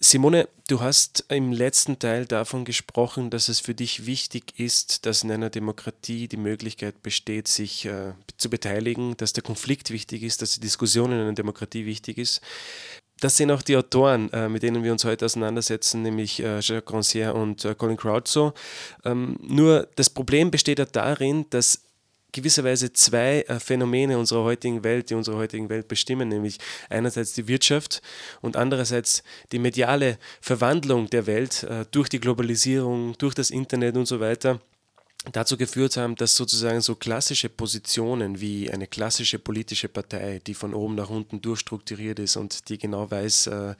[0.00, 5.22] Simone, du hast im letzten Teil davon gesprochen, dass es für dich wichtig ist, dass
[5.22, 10.40] in einer Demokratie die Möglichkeit besteht, sich äh, zu beteiligen, dass der Konflikt wichtig ist,
[10.40, 12.40] dass die Diskussion in einer Demokratie wichtig ist.
[13.22, 16.92] Das sind auch die Autoren, äh, mit denen wir uns heute auseinandersetzen, nämlich äh, Jacques
[16.92, 18.52] Rancière und äh, Colin Croucho.
[19.04, 21.82] Ähm, nur das Problem besteht ja darin, dass
[22.32, 26.58] gewisserweise zwei Phänomene unserer heutigen Welt, die unsere heutigen Welt bestimmen, nämlich
[26.88, 28.00] einerseits die Wirtschaft
[28.40, 34.18] und andererseits die mediale Verwandlung der Welt durch die Globalisierung, durch das Internet und so
[34.18, 34.60] weiter,
[35.30, 40.74] dazu geführt haben, dass sozusagen so klassische Positionen wie eine klassische politische Partei, die von
[40.74, 43.74] oben nach unten durchstrukturiert ist und die genau weiß, äh,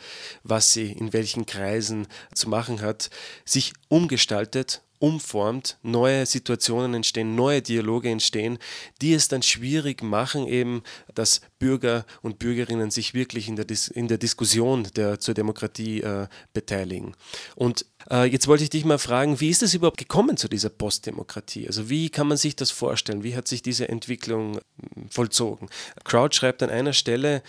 [0.44, 3.10] was sie in welchen Kreisen zu machen hat,
[3.44, 8.58] sich umgestaltet umformt, neue Situationen entstehen, neue Dialoge entstehen,
[9.00, 13.88] die es dann schwierig machen, eben, dass Bürger und Bürgerinnen sich wirklich in der, Dis
[13.88, 17.16] in der Diskussion der, zur Demokratie äh, beteiligen.
[17.56, 21.66] Und jetzt wollte ich dich mal fragen, wie ist es überhaupt gekommen zu dieser Postdemokratie?
[21.66, 23.22] Also wie kann man sich das vorstellen?
[23.22, 25.68] Wie hat sich diese Entwicklung hm, vollzogen?
[26.04, 27.42] Crowd schreibt an einer Stelle,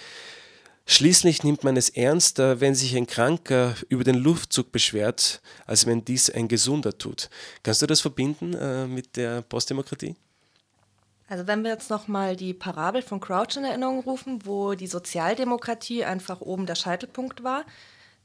[0.86, 6.04] Schließlich nimmt man es ernster, wenn sich ein Kranker über den Luftzug beschwert, als wenn
[6.04, 7.30] dies ein Gesunder tut.
[7.64, 10.18] Kannst du das verbinden äh, mit der Postdemokratie?
[11.30, 16.04] Also wenn wir jetzt nochmal die Parabel von Crouch in Erinnerung rufen, wo die Sozialdemokratie
[16.04, 17.66] einfach oben der Scheitelpunkt war,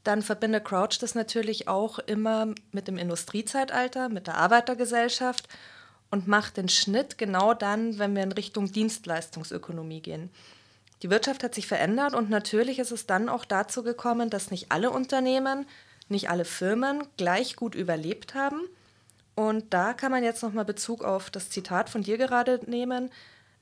[0.03, 5.47] dann verbindet Crouch das natürlich auch immer mit dem Industriezeitalter, mit der Arbeitergesellschaft
[6.09, 10.29] und macht den Schnitt genau dann, wenn wir in Richtung Dienstleistungsökonomie gehen.
[11.01, 14.71] Die Wirtschaft hat sich verändert und natürlich ist es dann auch dazu gekommen, dass nicht
[14.71, 15.65] alle Unternehmen,
[16.09, 18.61] nicht alle Firmen gleich gut überlebt haben.
[19.35, 23.09] Und da kann man jetzt nochmal Bezug auf das Zitat von dir gerade nehmen.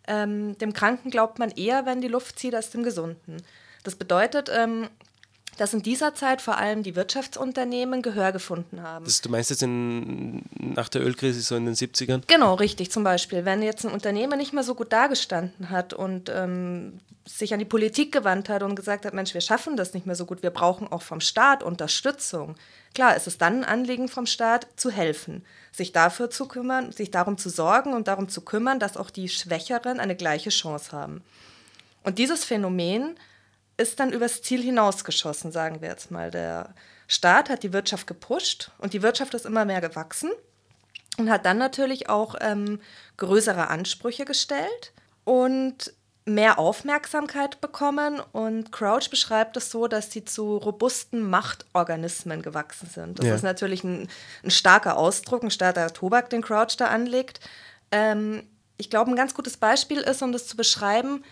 [0.07, 3.37] Ähm, dem Kranken glaubt man eher, wenn die Luft zieht, als dem Gesunden.
[3.83, 4.89] Das bedeutet, ähm,
[5.57, 9.05] dass in dieser Zeit vor allem die Wirtschaftsunternehmen Gehör gefunden haben.
[9.05, 12.21] Das, du meinst jetzt in, nach der Ölkrise so in den 70ern?
[12.27, 12.91] Genau, richtig.
[12.91, 17.53] Zum Beispiel, wenn jetzt ein Unternehmen nicht mehr so gut dagestanden hat und ähm, sich
[17.53, 20.25] an die Politik gewandt hat und gesagt hat, Mensch, wir schaffen das nicht mehr so
[20.25, 22.55] gut, wir brauchen auch vom Staat Unterstützung.
[22.93, 27.11] Klar, es ist dann ein Anliegen vom Staat zu helfen, sich dafür zu kümmern, sich
[27.11, 31.21] darum zu sorgen und darum zu kümmern, dass auch die Schwächeren eine gleiche Chance haben.
[32.03, 33.17] Und dieses Phänomen
[33.77, 36.31] ist dann übers Ziel hinausgeschossen, sagen wir jetzt mal.
[36.31, 36.73] Der
[37.07, 40.31] Staat hat die Wirtschaft gepusht und die Wirtschaft ist immer mehr gewachsen
[41.17, 42.79] und hat dann natürlich auch ähm,
[43.17, 45.93] größere Ansprüche gestellt und
[46.25, 48.21] mehr Aufmerksamkeit bekommen.
[48.33, 53.19] Und Crouch beschreibt es so, dass sie zu robusten Machtorganismen gewachsen sind.
[53.19, 53.35] Das ja.
[53.35, 54.09] ist natürlich ein,
[54.43, 57.39] ein, starker Ausdruck, ein starker Tobak, den Crouch da anlegt.
[57.91, 58.43] Ähm,
[58.77, 61.23] ich glaube, ein ganz gutes Beispiel ist, um das zu beschreiben,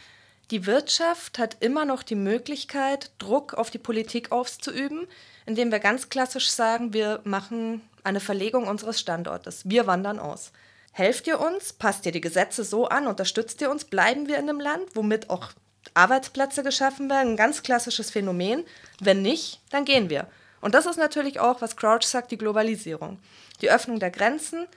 [0.51, 5.07] die Wirtschaft hat immer noch die Möglichkeit, Druck auf die Politik auszuüben,
[5.45, 9.61] indem wir ganz klassisch sagen, wir machen eine Verlegung unseres Standortes.
[9.65, 10.51] Wir wandern aus.
[10.91, 11.73] Helft ihr uns?
[11.73, 13.07] Passt ihr die Gesetze so an?
[13.07, 13.85] Unterstützt ihr uns?
[13.85, 15.49] Bleiben wir in einem Land, womit auch
[15.93, 17.33] Arbeitsplätze geschaffen werden?
[17.33, 18.63] Ein ganz klassisches Phänomen.
[19.01, 20.27] Wenn nicht, dann gehen wir.
[20.61, 23.19] Und das ist natürlich auch, was Crouch sagt, die Globalisierung.
[23.61, 24.67] Die Öffnung der Grenzen,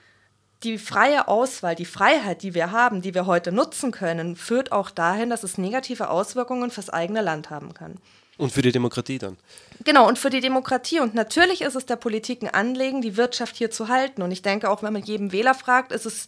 [0.64, 4.90] die freie Auswahl, die Freiheit, die wir haben, die wir heute nutzen können, führt auch
[4.90, 7.96] dahin, dass es negative Auswirkungen fürs eigene Land haben kann.
[8.38, 9.36] Und für die Demokratie dann.
[9.84, 11.00] Genau, und für die Demokratie.
[11.00, 14.22] Und natürlich ist es der Politik ein Anliegen, die Wirtschaft hier zu halten.
[14.22, 16.26] Und ich denke, auch wenn man jedem Wähler fragt, ist es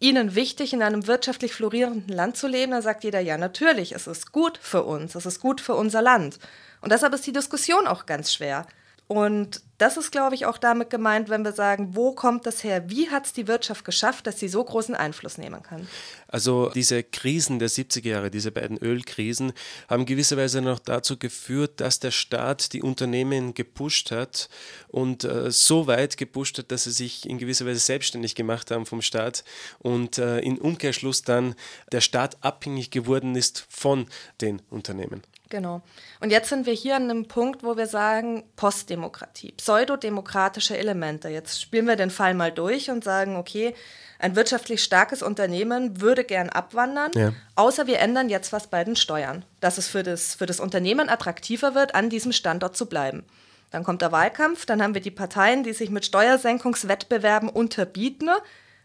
[0.00, 4.06] ihnen wichtig, in einem wirtschaftlich florierenden Land zu leben, dann sagt jeder, ja, natürlich, es
[4.06, 6.38] ist gut für uns, es ist gut für unser Land.
[6.80, 8.64] Und deshalb ist die Diskussion auch ganz schwer.
[9.08, 12.90] Und das ist, glaube ich, auch damit gemeint, wenn wir sagen, wo kommt das her?
[12.90, 15.88] Wie hat es die Wirtschaft geschafft, dass sie so großen Einfluss nehmen kann?
[16.26, 19.54] Also diese Krisen der 70er Jahre, diese beiden Ölkrisen,
[19.88, 24.50] haben gewisserweise noch dazu geführt, dass der Staat die Unternehmen gepusht hat
[24.88, 28.84] und äh, so weit gepusht hat, dass sie sich in gewisser Weise selbstständig gemacht haben
[28.84, 29.42] vom Staat
[29.78, 31.54] und äh, in Umkehrschluss dann
[31.92, 34.06] der Staat abhängig geworden ist von
[34.42, 35.22] den Unternehmen.
[35.48, 35.80] Genau.
[36.20, 41.28] Und jetzt sind wir hier an einem Punkt, wo wir sagen, Postdemokratie, pseudodemokratische Elemente.
[41.28, 43.74] Jetzt spielen wir den Fall mal durch und sagen, okay,
[44.18, 47.32] ein wirtschaftlich starkes Unternehmen würde gern abwandern, ja.
[47.54, 51.08] außer wir ändern jetzt was bei den Steuern, dass es für das, für das Unternehmen
[51.08, 53.24] attraktiver wird, an diesem Standort zu bleiben.
[53.70, 58.30] Dann kommt der Wahlkampf, dann haben wir die Parteien, die sich mit Steuersenkungswettbewerben unterbieten.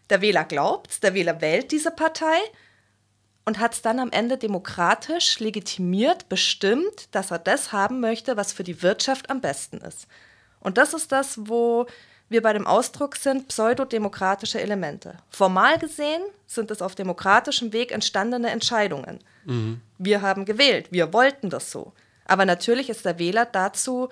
[0.10, 2.38] Der Wähler glaubt, der Wähler wählt diese Partei
[3.46, 8.54] und hat es dann am Ende demokratisch legitimiert, bestimmt, dass er das haben möchte, was
[8.54, 10.08] für die Wirtschaft am besten ist.
[10.60, 11.86] Und das ist das, wo
[12.30, 15.18] wir bei dem Ausdruck sind, pseudodemokratische Elemente.
[15.30, 19.20] Formal gesehen sind es auf demokratischem Weg entstandene Entscheidungen.
[19.46, 19.82] Mhm.
[19.98, 21.94] Wir haben gewählt, wir wollten das so.
[22.26, 24.10] Aber natürlich ist der Wähler dazu,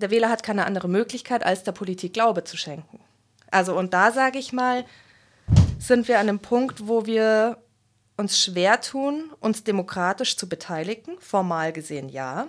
[0.00, 3.00] der Wähler hat keine andere Möglichkeit, als der Politik Glaube zu schenken.
[3.50, 4.84] Also und da sage ich mal,
[5.78, 7.56] sind wir an einem Punkt, wo wir
[8.18, 11.18] uns schwer tun, uns demokratisch zu beteiligen.
[11.20, 12.48] Formal gesehen ja.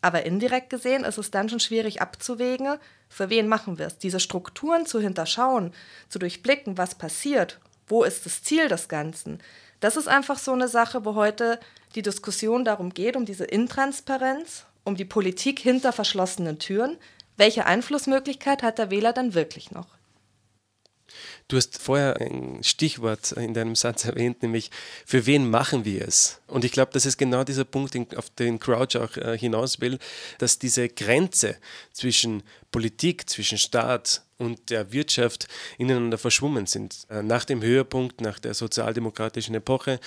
[0.00, 3.98] Aber indirekt gesehen ist es dann schon schwierig abzuwägen, für wen machen wir es.
[3.98, 5.72] Diese Strukturen zu hinterschauen,
[6.08, 9.38] zu durchblicken, was passiert, wo ist das Ziel des Ganzen.
[9.80, 11.60] Das ist einfach so eine Sache, wo heute
[11.94, 16.96] die Diskussion darum geht, um diese Intransparenz, um die Politik hinter verschlossenen Türen.
[17.36, 19.88] Welche Einflussmöglichkeit hat der Wähler dann wirklich noch?
[21.48, 24.70] Du hast vorher ein Stichwort in deinem Satz erwähnt, nämlich
[25.04, 26.40] für wen machen wir es?
[26.46, 29.98] Und ich glaube, das ist genau dieser Punkt, auf den Crouch auch äh, hinaus will,
[30.38, 31.56] dass diese Grenze
[31.92, 35.48] zwischen Politik, zwischen Staat und der Wirtschaft
[35.78, 37.06] ineinander verschwommen sind.
[37.10, 40.00] Äh, nach dem Höhepunkt, nach der sozialdemokratischen Epoche,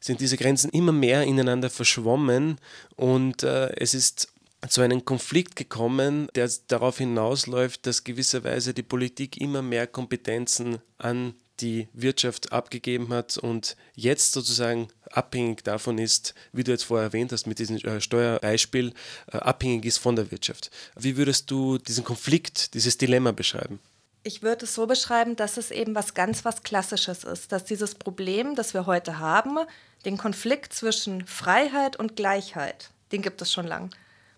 [0.00, 2.58] sind diese Grenzen immer mehr ineinander verschwommen
[2.96, 4.28] und äh, es ist
[4.66, 11.34] zu einem Konflikt gekommen, der darauf hinausläuft, dass gewisserweise die Politik immer mehr Kompetenzen an
[11.60, 17.32] die Wirtschaft abgegeben hat und jetzt sozusagen abhängig davon ist, wie du jetzt vorher erwähnt
[17.32, 18.92] hast mit diesem äh, Steuerbeispiel,
[19.32, 20.70] äh, abhängig ist von der Wirtschaft.
[20.96, 23.80] Wie würdest du diesen Konflikt, dieses Dilemma beschreiben?
[24.22, 27.94] Ich würde es so beschreiben, dass es eben was ganz was Klassisches ist, dass dieses
[27.94, 29.58] Problem, das wir heute haben,
[30.04, 33.90] den Konflikt zwischen Freiheit und Gleichheit, den gibt es schon lang.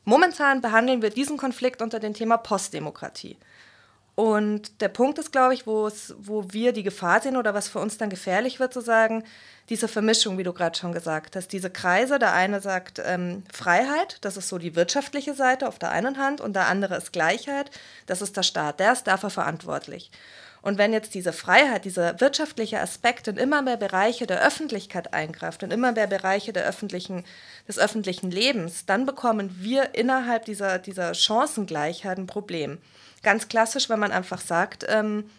[0.04, 3.36] Momentan behandeln wir diesen Konflikt unter dem Thema Postdemokratie.
[4.20, 5.90] Und der Punkt ist, glaube ich, wo,
[6.52, 9.24] wir die Gefahr sehen oder was für uns dann gefährlich wird, zu sagen,
[9.70, 14.18] diese Vermischung, wie du gerade schon gesagt hast, diese Kreise, der eine sagt ähm, Freiheit,
[14.20, 17.70] das ist so die wirtschaftliche Seite auf der einen Hand, und der andere ist Gleichheit,
[18.04, 20.10] das ist der Staat, der ist dafür verantwortlich.
[20.62, 25.62] Und wenn jetzt diese Freiheit, dieser wirtschaftliche Aspekt in immer mehr Bereiche der Öffentlichkeit eingreift,
[25.62, 27.24] in immer mehr Bereiche der öffentlichen,
[27.66, 32.78] des öffentlichen Lebens, dann bekommen wir innerhalb dieser, dieser Chancengleichheit ein Problem.
[33.22, 35.30] Ganz klassisch, wenn man einfach sagt, ähm,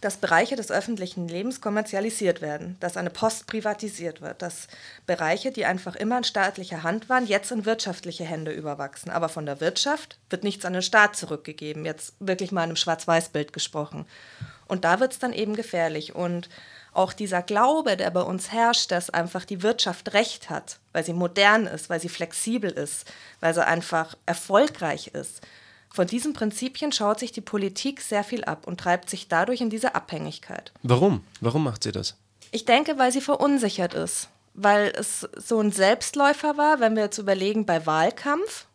[0.00, 4.68] dass Bereiche des öffentlichen Lebens kommerzialisiert werden, dass eine Post privatisiert wird, dass
[5.06, 9.10] Bereiche, die einfach immer in staatlicher Hand waren, jetzt in wirtschaftliche Hände überwachsen.
[9.10, 12.76] Aber von der Wirtschaft wird nichts an den Staat zurückgegeben, jetzt wirklich mal in einem
[12.76, 14.06] Schwarz-Weiß-Bild gesprochen.
[14.68, 16.14] Und da wird es dann eben gefährlich.
[16.14, 16.48] Und
[16.92, 21.12] auch dieser Glaube, der bei uns herrscht, dass einfach die Wirtschaft recht hat, weil sie
[21.12, 25.40] modern ist, weil sie flexibel ist, weil sie einfach erfolgreich ist,
[25.98, 29.68] von diesen Prinzipien schaut sich die Politik sehr viel ab und treibt sich dadurch in
[29.68, 30.70] diese Abhängigkeit.
[30.84, 31.24] Warum?
[31.40, 32.14] Warum macht sie das?
[32.52, 34.28] Ich denke, weil sie verunsichert ist.
[34.54, 38.66] Weil es so ein Selbstläufer war, wenn wir jetzt überlegen, bei Wahlkampf,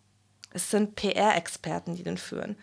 [0.52, 2.58] es sind PR-Experten, die den führen.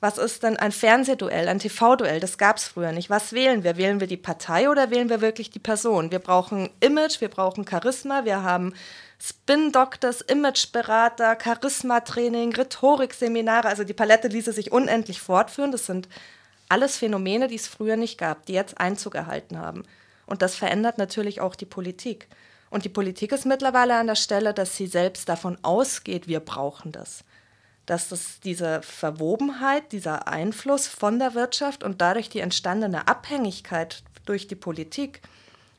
[0.00, 2.18] Was ist denn ein Fernsehduell, ein TV-Duell?
[2.18, 3.10] Das gab es früher nicht.
[3.10, 3.76] Was wählen wir?
[3.76, 6.10] Wählen wir die Partei oder wählen wir wirklich die Person?
[6.10, 8.72] Wir brauchen Image, wir brauchen Charisma, wir haben
[9.20, 13.68] Spin-Doctors, Imageberater, Charisma-Training, Rhetorikseminare.
[13.68, 15.72] Also die Palette ließe sich unendlich fortführen.
[15.72, 16.08] Das sind
[16.68, 19.84] alles Phänomene, die es früher nicht gab, die jetzt Einzug erhalten haben.
[20.26, 22.28] Und das verändert natürlich auch die Politik.
[22.70, 26.92] Und die Politik ist mittlerweile an der Stelle, dass sie selbst davon ausgeht, wir brauchen
[26.92, 27.24] das.
[27.86, 34.46] Dass das diese Verwobenheit, dieser Einfluss von der Wirtschaft und dadurch die entstandene Abhängigkeit durch
[34.46, 35.22] die Politik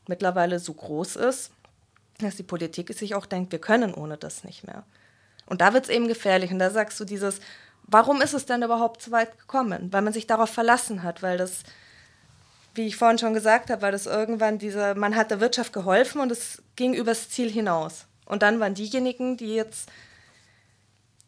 [0.08, 1.52] mittlerweile so groß ist,
[2.26, 4.84] dass die Politik sich auch denkt, wir können ohne das nicht mehr.
[5.46, 6.52] Und da wird es eben gefährlich.
[6.52, 7.40] Und da sagst du dieses,
[7.84, 9.92] warum ist es denn überhaupt so weit gekommen?
[9.92, 11.64] Weil man sich darauf verlassen hat, weil das,
[12.76, 16.22] wie ich vorhin schon gesagt habe, weil das irgendwann diese, man hat der Wirtschaft geholfen
[16.22, 18.06] und es ging übers Ziel hinaus.
[18.26, 19.90] Und dann waren diejenigen, die jetzt,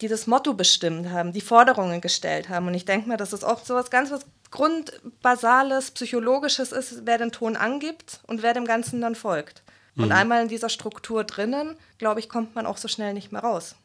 [0.02, 2.68] die das Motto bestimmt haben, die Forderungen gestellt haben.
[2.68, 7.18] Und ich denke mal, dass es oft so was ganz was Grundbasales, Psychologisches ist, wer
[7.18, 9.64] den Ton angibt und wer dem Ganzen dann folgt.
[9.96, 10.12] Und mhm.
[10.12, 13.76] einmal in dieser Struktur drinnen, glaube ich, kommt man auch so schnell nicht mehr raus.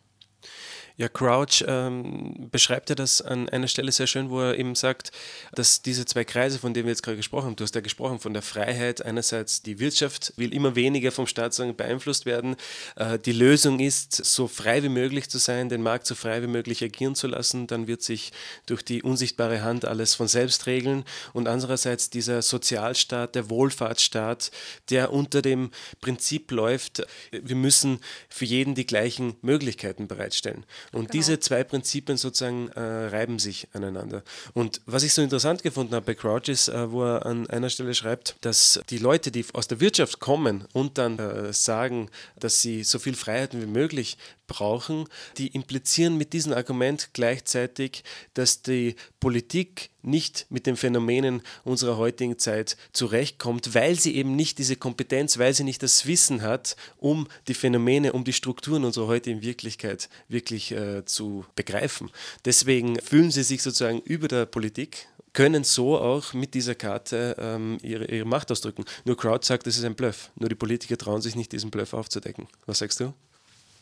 [0.98, 5.12] Ja, Crouch ähm, beschreibt ja das an einer Stelle sehr schön, wo er eben sagt,
[5.52, 8.18] dass diese zwei Kreise, von denen wir jetzt gerade gesprochen haben, du hast ja gesprochen
[8.18, 12.56] von der Freiheit, einerseits die Wirtschaft will immer weniger vom Staat beeinflusst werden.
[12.96, 16.46] Äh, die Lösung ist, so frei wie möglich zu sein, den Markt so frei wie
[16.46, 18.32] möglich agieren zu lassen, dann wird sich
[18.64, 21.04] durch die unsichtbare Hand alles von selbst regeln.
[21.34, 24.50] Und andererseits dieser Sozialstaat, der Wohlfahrtsstaat,
[24.88, 30.64] der unter dem Prinzip läuft, wir müssen für jeden die gleichen Möglichkeiten bereitstellen.
[30.92, 31.12] Und genau.
[31.12, 34.22] diese zwei Prinzipien sozusagen äh, reiben sich aneinander.
[34.54, 37.70] Und was ich so interessant gefunden habe bei Crouch ist, äh, wo er an einer
[37.70, 42.60] Stelle schreibt, dass die Leute, die aus der Wirtschaft kommen und dann äh, sagen, dass
[42.60, 48.96] sie so viel Freiheiten wie möglich brauchen, die implizieren mit diesem Argument gleichzeitig, dass die
[49.20, 55.38] Politik nicht mit den Phänomenen unserer heutigen Zeit zurechtkommt, weil sie eben nicht diese Kompetenz,
[55.38, 60.08] weil sie nicht das Wissen hat, um die Phänomene, um die Strukturen unserer heutigen Wirklichkeit
[60.28, 62.10] wirklich äh, zu begreifen.
[62.44, 67.76] Deswegen fühlen sie sich sozusagen über der Politik können so auch mit dieser Karte ähm,
[67.82, 68.86] ihre, ihre Macht ausdrücken.
[69.04, 70.30] Nur Crowd sagt, es ist ein Bluff.
[70.34, 72.48] Nur die Politiker trauen sich nicht, diesen Bluff aufzudecken.
[72.64, 73.12] Was sagst du?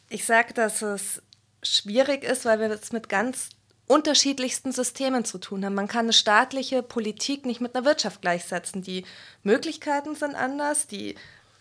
[0.09, 1.23] Ich sage, dass es
[1.63, 3.51] schwierig ist, weil wir es mit ganz
[3.87, 5.75] unterschiedlichsten Systemen zu tun haben.
[5.75, 8.83] Man kann eine staatliche Politik nicht mit einer Wirtschaft gleichsetzen.
[8.83, 9.05] Die
[9.45, 11.15] Möglichkeiten sind anders, die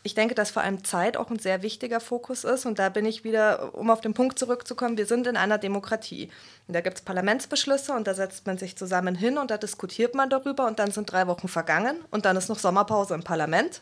[0.06, 2.66] ich denke, dass vor allem Zeit auch ein sehr wichtiger Fokus ist.
[2.66, 6.30] Und da bin ich wieder, um auf den Punkt zurückzukommen, wir sind in einer Demokratie.
[6.68, 10.14] Und da gibt es Parlamentsbeschlüsse und da setzt man sich zusammen hin und da diskutiert
[10.14, 13.82] man darüber und dann sind drei Wochen vergangen und dann ist noch Sommerpause im Parlament.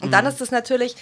[0.00, 0.12] Und mhm.
[0.12, 0.94] dann ist es natürlich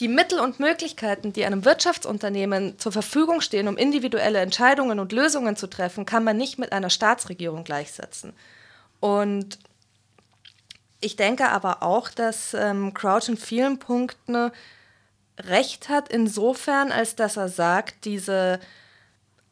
[0.00, 5.56] die Mittel und Möglichkeiten, die einem Wirtschaftsunternehmen zur Verfügung stehen, um individuelle Entscheidungen und Lösungen
[5.56, 8.32] zu treffen, kann man nicht mit einer Staatsregierung gleichsetzen.
[9.00, 9.58] Und
[11.06, 14.50] ich denke aber auch, dass ähm, Crouch in vielen Punkten
[15.38, 18.58] recht hat, insofern, als dass er sagt, diese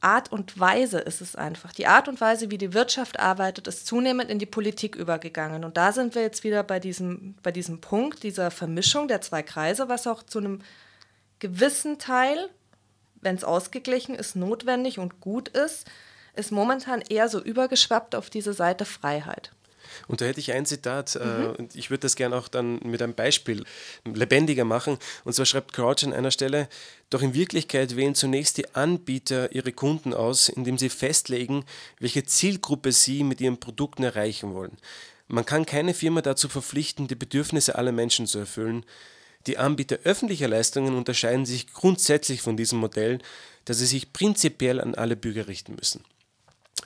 [0.00, 1.72] Art und Weise ist es einfach.
[1.72, 5.62] Die Art und Weise, wie die Wirtschaft arbeitet, ist zunehmend in die Politik übergegangen.
[5.62, 9.44] Und da sind wir jetzt wieder bei diesem, bei diesem Punkt, dieser Vermischung der zwei
[9.44, 10.60] Kreise, was auch zu einem
[11.38, 12.50] gewissen Teil,
[13.20, 15.86] wenn es ausgeglichen ist, notwendig und gut ist,
[16.34, 19.52] ist momentan eher so übergeschwappt auf diese Seite Freiheit.
[20.08, 21.50] Und da hätte ich ein Zitat, äh, mhm.
[21.56, 23.64] und ich würde das gerne auch dann mit einem Beispiel
[24.04, 24.98] lebendiger machen.
[25.24, 26.68] Und zwar schreibt Crouch an einer Stelle,
[27.10, 31.64] doch in Wirklichkeit wählen zunächst die Anbieter ihre Kunden aus, indem sie festlegen,
[32.00, 34.76] welche Zielgruppe sie mit ihren Produkten erreichen wollen.
[35.26, 38.84] Man kann keine Firma dazu verpflichten, die Bedürfnisse aller Menschen zu erfüllen.
[39.46, 43.18] Die Anbieter öffentlicher Leistungen unterscheiden sich grundsätzlich von diesem Modell,
[43.64, 46.04] dass sie sich prinzipiell an alle Bürger richten müssen.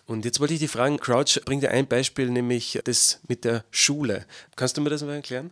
[0.08, 3.62] Und jetzt wollte ich dich fragen, Crouch bringt ja ein Beispiel, nämlich das mit der
[3.70, 4.24] Schule.
[4.56, 5.50] Kannst du mir das mal erklären?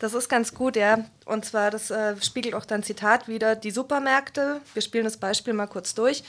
[0.00, 1.04] Das ist ganz gut, ja.
[1.26, 5.54] Und zwar, das äh, spiegelt auch dein Zitat wieder, die Supermärkte, wir spielen das Beispiel
[5.54, 6.24] mal kurz durch.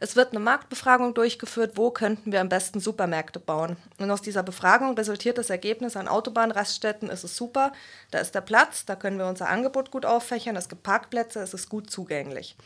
[0.00, 3.76] Es wird eine Marktbefragung durchgeführt, wo könnten wir am besten Supermärkte bauen.
[3.98, 7.74] Und aus dieser Befragung resultiert das Ergebnis an Autobahnraststätten, ist es super,
[8.10, 11.52] da ist der Platz, da können wir unser Angebot gut auffächern, es gibt Parkplätze, es
[11.52, 12.56] ist gut zugänglich.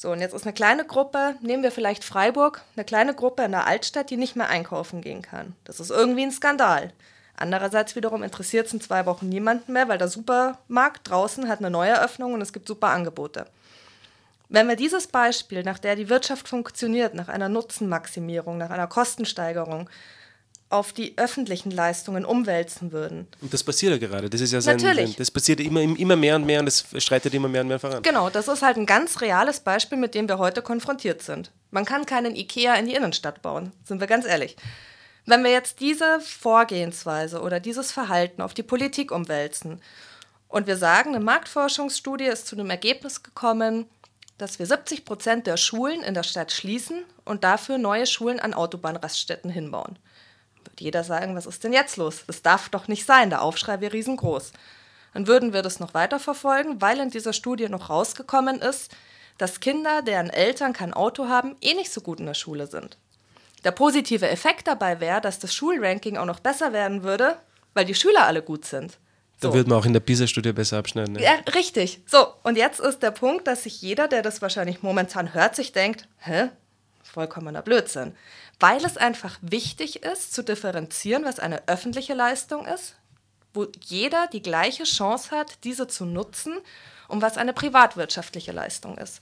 [0.00, 3.50] So, und jetzt ist eine kleine Gruppe, nehmen wir vielleicht Freiburg, eine kleine Gruppe in
[3.50, 5.54] der Altstadt, die nicht mehr einkaufen gehen kann.
[5.64, 6.94] Das ist irgendwie ein Skandal.
[7.36, 11.68] Andererseits wiederum interessiert es in zwei Wochen niemanden mehr, weil der Supermarkt draußen hat eine
[11.68, 13.44] Neueröffnung und es gibt super Angebote.
[14.48, 19.90] Wenn wir dieses Beispiel, nach der die Wirtschaft funktioniert, nach einer Nutzenmaximierung, nach einer Kostensteigerung,
[20.70, 23.26] auf die öffentlichen Leistungen umwälzen würden.
[23.40, 24.30] Und das passiert ja gerade.
[24.30, 25.16] Das ist ja sein, Natürlich.
[25.16, 28.02] das passiert immer, immer mehr und mehr und das streitet immer mehr und mehr voran.
[28.04, 31.50] Genau, das ist halt ein ganz reales Beispiel, mit dem wir heute konfrontiert sind.
[31.72, 34.56] Man kann keinen Ikea in die Innenstadt bauen, sind wir ganz ehrlich.
[35.26, 39.82] Wenn wir jetzt diese Vorgehensweise oder dieses Verhalten auf die Politik umwälzen
[40.48, 43.86] und wir sagen, eine Marktforschungsstudie ist zu dem Ergebnis gekommen,
[44.38, 48.54] dass wir 70 Prozent der Schulen in der Stadt schließen und dafür neue Schulen an
[48.54, 49.98] Autobahnraststätten hinbauen
[50.64, 52.24] wird jeder sagen, was ist denn jetzt los?
[52.26, 54.52] Das darf doch nicht sein, der Aufschrei wäre riesengroß.
[55.14, 58.94] Dann würden wir das noch weiter verfolgen, weil in dieser Studie noch rausgekommen ist,
[59.38, 62.98] dass Kinder, deren Eltern kein Auto haben, eh nicht so gut in der Schule sind.
[63.64, 67.36] Der positive Effekt dabei wäre, dass das Schulranking auch noch besser werden würde,
[67.74, 68.98] weil die Schüler alle gut sind.
[69.40, 69.48] So.
[69.48, 71.14] Da würde man auch in der PISA-Studie besser abschneiden.
[71.16, 71.22] Ja.
[71.34, 72.02] ja, richtig.
[72.06, 75.72] So, und jetzt ist der Punkt, dass sich jeder, der das wahrscheinlich momentan hört, sich
[75.72, 76.50] denkt, hä?
[77.02, 78.14] Vollkommener Blödsinn
[78.60, 82.94] weil es einfach wichtig ist zu differenzieren, was eine öffentliche Leistung ist,
[83.52, 86.60] wo jeder die gleiche Chance hat, diese zu nutzen,
[87.10, 89.20] und was eine privatwirtschaftliche Leistung ist.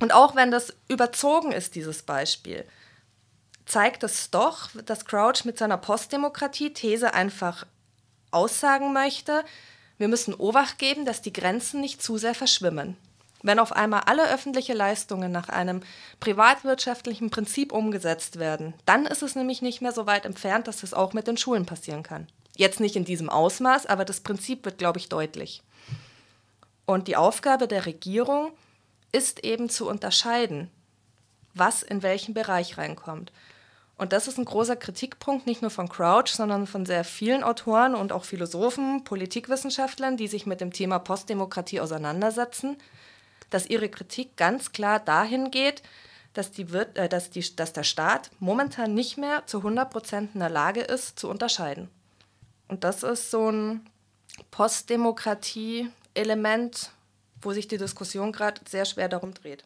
[0.00, 2.64] Und auch wenn das überzogen ist, dieses Beispiel,
[3.66, 7.66] zeigt es doch, dass Crouch mit seiner Postdemokratie-These einfach
[8.30, 9.44] aussagen möchte,
[9.98, 12.96] wir müssen Obacht geben, dass die Grenzen nicht zu sehr verschwimmen.
[13.48, 15.80] Wenn auf einmal alle öffentliche Leistungen nach einem
[16.20, 20.92] privatwirtschaftlichen Prinzip umgesetzt werden, dann ist es nämlich nicht mehr so weit entfernt, dass das
[20.92, 22.26] auch mit den Schulen passieren kann.
[22.56, 25.62] Jetzt nicht in diesem Ausmaß, aber das Prinzip wird, glaube ich, deutlich.
[26.84, 28.52] Und die Aufgabe der Regierung
[29.12, 30.70] ist eben zu unterscheiden,
[31.54, 33.32] was in welchen Bereich reinkommt.
[33.96, 37.94] Und das ist ein großer Kritikpunkt, nicht nur von Crouch, sondern von sehr vielen Autoren
[37.94, 42.76] und auch Philosophen, Politikwissenschaftlern, die sich mit dem Thema Postdemokratie auseinandersetzen
[43.50, 45.82] dass ihre Kritik ganz klar dahin geht,
[46.34, 50.40] dass, die, äh, dass, die, dass der Staat momentan nicht mehr zu 100 Prozent in
[50.40, 51.88] der Lage ist, zu unterscheiden.
[52.68, 53.86] Und das ist so ein
[54.50, 56.90] Postdemokratie-Element,
[57.40, 59.64] wo sich die Diskussion gerade sehr schwer darum dreht.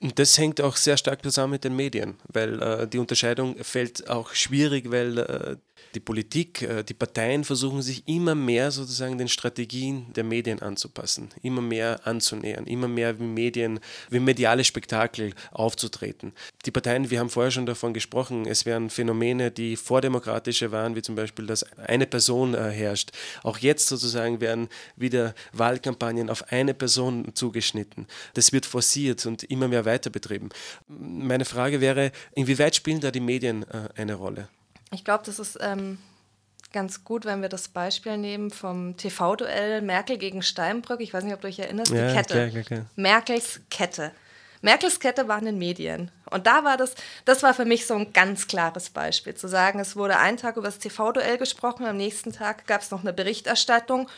[0.00, 4.08] Und das hängt auch sehr stark zusammen mit den Medien, weil äh, die Unterscheidung fällt
[4.08, 5.56] auch schwierig, weil äh,
[5.94, 11.30] die Politik, äh, die Parteien versuchen sich immer mehr sozusagen den Strategien der Medien anzupassen,
[11.42, 16.32] immer mehr anzunähern, immer mehr wie Medien, wie mediale Spektakel aufzutreten.
[16.66, 21.02] Die Parteien, wir haben vorher schon davon gesprochen, es wären Phänomene, die vordemokratische waren, wie
[21.02, 23.10] zum Beispiel, dass eine Person äh, herrscht.
[23.42, 28.06] Auch jetzt sozusagen werden wieder Wahlkampagnen auf eine Person zugeschnitten.
[28.34, 30.50] Das wird forciert und immer mehr weiter betrieben.
[30.88, 34.48] Meine Frage wäre, inwieweit spielen da die Medien äh, eine Rolle?
[34.92, 35.98] Ich glaube, das ist ähm,
[36.72, 41.00] ganz gut, wenn wir das Beispiel nehmen vom TV-Duell Merkel gegen Steinbrück.
[41.00, 42.34] Ich weiß nicht, ob du dich erinnerst, ja, die Kette.
[42.34, 42.86] Klar, klar, klar.
[42.96, 44.12] Merkels Kette.
[44.62, 46.10] Merkels Kette war in den Medien.
[46.30, 49.80] Und da war das, das war für mich so ein ganz klares Beispiel, zu sagen,
[49.80, 53.12] es wurde einen Tag über das TV-Duell gesprochen, am nächsten Tag gab es noch eine
[53.12, 54.08] Berichterstattung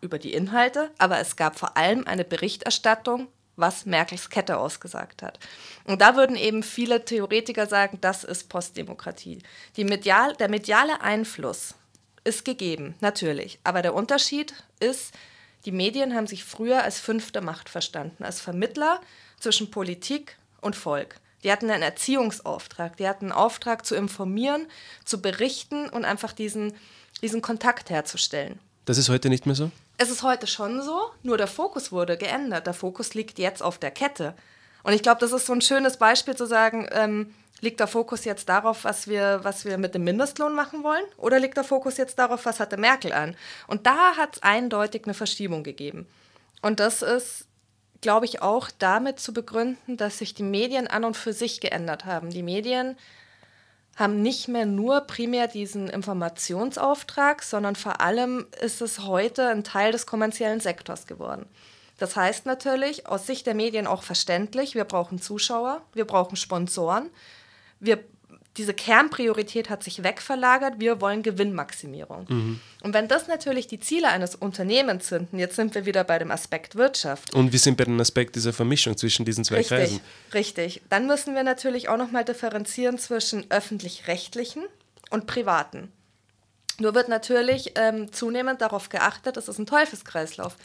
[0.00, 5.38] über die Inhalte, aber es gab vor allem eine Berichterstattung was Merkels Kette ausgesagt hat.
[5.84, 9.38] Und da würden eben viele Theoretiker sagen, das ist Postdemokratie.
[9.84, 11.74] Medial, der mediale Einfluss
[12.24, 13.58] ist gegeben, natürlich.
[13.64, 15.12] Aber der Unterschied ist,
[15.64, 19.00] die Medien haben sich früher als fünfte Macht verstanden, als Vermittler
[19.38, 21.16] zwischen Politik und Volk.
[21.44, 24.66] Die hatten einen Erziehungsauftrag, die hatten einen Auftrag zu informieren,
[25.04, 26.74] zu berichten und einfach diesen,
[27.20, 28.60] diesen Kontakt herzustellen.
[28.84, 29.70] Das ist heute nicht mehr so?
[30.02, 32.66] Es ist heute schon so, nur der Fokus wurde geändert.
[32.66, 34.34] Der Fokus liegt jetzt auf der Kette.
[34.82, 38.24] Und ich glaube, das ist so ein schönes Beispiel zu sagen, ähm, liegt der Fokus
[38.24, 41.04] jetzt darauf, was wir, was wir mit dem Mindestlohn machen wollen?
[41.18, 43.36] Oder liegt der Fokus jetzt darauf, was hatte Merkel an?
[43.68, 46.08] Und da hat es eindeutig eine Verschiebung gegeben.
[46.62, 47.46] Und das ist
[48.00, 52.04] glaube ich, auch damit zu begründen, dass sich die Medien an und für sich geändert
[52.04, 52.30] haben.
[52.30, 52.96] Die Medien
[53.96, 59.92] haben nicht mehr nur primär diesen Informationsauftrag, sondern vor allem ist es heute ein Teil
[59.92, 61.46] des kommerziellen Sektors geworden.
[61.98, 67.10] Das heißt natürlich, aus Sicht der Medien auch verständlich, wir brauchen Zuschauer, wir brauchen Sponsoren,
[67.80, 68.02] wir
[68.56, 72.26] diese Kernpriorität hat sich wegverlagert, wir wollen Gewinnmaximierung.
[72.28, 72.60] Mhm.
[72.82, 76.18] Und wenn das natürlich die Ziele eines Unternehmens sind, und jetzt sind wir wieder bei
[76.18, 77.34] dem Aspekt Wirtschaft.
[77.34, 80.00] Und wir sind bei dem Aspekt dieser Vermischung zwischen diesen zwei richtig, Kreisen.
[80.34, 84.64] Richtig, dann müssen wir natürlich auch nochmal differenzieren zwischen öffentlich-rechtlichen
[85.08, 85.90] und privaten.
[86.78, 90.56] Nur wird natürlich ähm, zunehmend darauf geachtet, es ist ein Teufelskreislauf.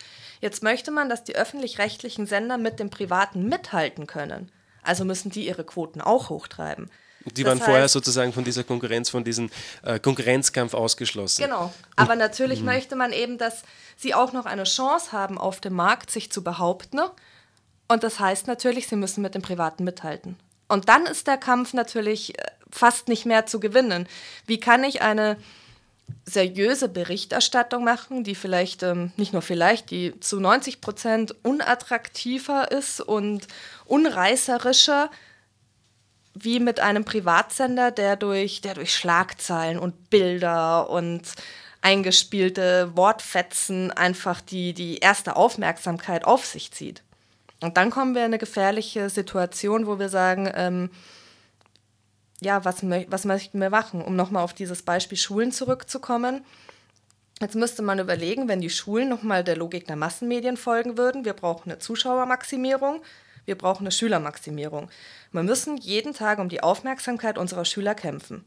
[0.42, 4.52] Jetzt möchte man, dass die öffentlich-rechtlichen Sender mit den privaten mithalten können.
[4.84, 6.90] Also müssen die ihre Quoten auch hochtreiben.
[7.36, 9.50] Die das waren heißt, vorher sozusagen von dieser Konkurrenz, von diesem
[9.84, 11.44] äh, Konkurrenzkampf ausgeschlossen.
[11.44, 11.74] Genau.
[11.96, 12.74] Aber natürlich mh.
[12.74, 13.64] möchte man eben, dass
[13.96, 17.00] sie auch noch eine Chance haben, auf dem Markt sich zu behaupten.
[17.88, 20.38] Und das heißt natürlich, sie müssen mit dem Privaten mithalten.
[20.68, 24.08] Und dann ist der Kampf natürlich äh, fast nicht mehr zu gewinnen.
[24.46, 25.38] Wie kann ich eine
[26.26, 33.02] seriöse Berichterstattung machen, die vielleicht, ähm, nicht nur vielleicht, die zu 90 Prozent unattraktiver ist
[33.02, 33.48] und
[33.86, 35.10] unreißerischer,
[36.44, 41.22] wie mit einem Privatsender, der durch, der durch Schlagzeilen und Bilder und
[41.82, 47.04] eingespielte Wortfetzen einfach die, die erste Aufmerksamkeit auf sich zieht.
[47.62, 50.90] Und dann kommen wir in eine gefährliche Situation, wo wir sagen, ähm,
[52.40, 54.02] ja, was, was möchten wir machen?
[54.02, 56.46] Um nochmal auf dieses Beispiel Schulen zurückzukommen.
[57.42, 61.34] Jetzt müsste man überlegen, wenn die Schulen nochmal der Logik der Massenmedien folgen würden, wir
[61.34, 63.02] brauchen eine Zuschauermaximierung,
[63.48, 64.90] wir brauchen eine Schülermaximierung.
[65.32, 68.44] Wir müssen jeden Tag um die Aufmerksamkeit unserer Schüler kämpfen.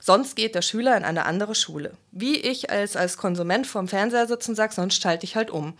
[0.00, 1.92] Sonst geht der Schüler in eine andere Schule.
[2.12, 5.76] Wie ich als, als Konsument vorm Fernseher sitzen sage, sonst schalte ich halt um.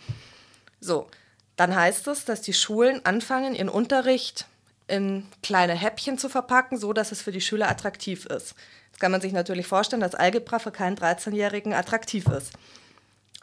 [0.81, 1.07] So,
[1.55, 4.45] dann heißt es, dass die Schulen anfangen, ihren Unterricht
[4.87, 8.55] in kleine Häppchen zu verpacken, so dass es für die Schüler attraktiv ist.
[8.91, 12.51] Jetzt kann man sich natürlich vorstellen, dass Algebra für keinen 13-Jährigen attraktiv ist.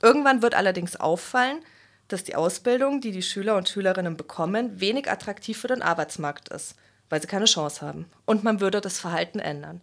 [0.02, 1.60] Irgendwann wird allerdings auffallen,
[2.08, 6.74] dass die Ausbildung, die die Schüler und Schülerinnen bekommen, wenig attraktiv für den Arbeitsmarkt ist,
[7.10, 8.06] weil sie keine Chance haben.
[8.24, 9.80] Und man würde das Verhalten ändern.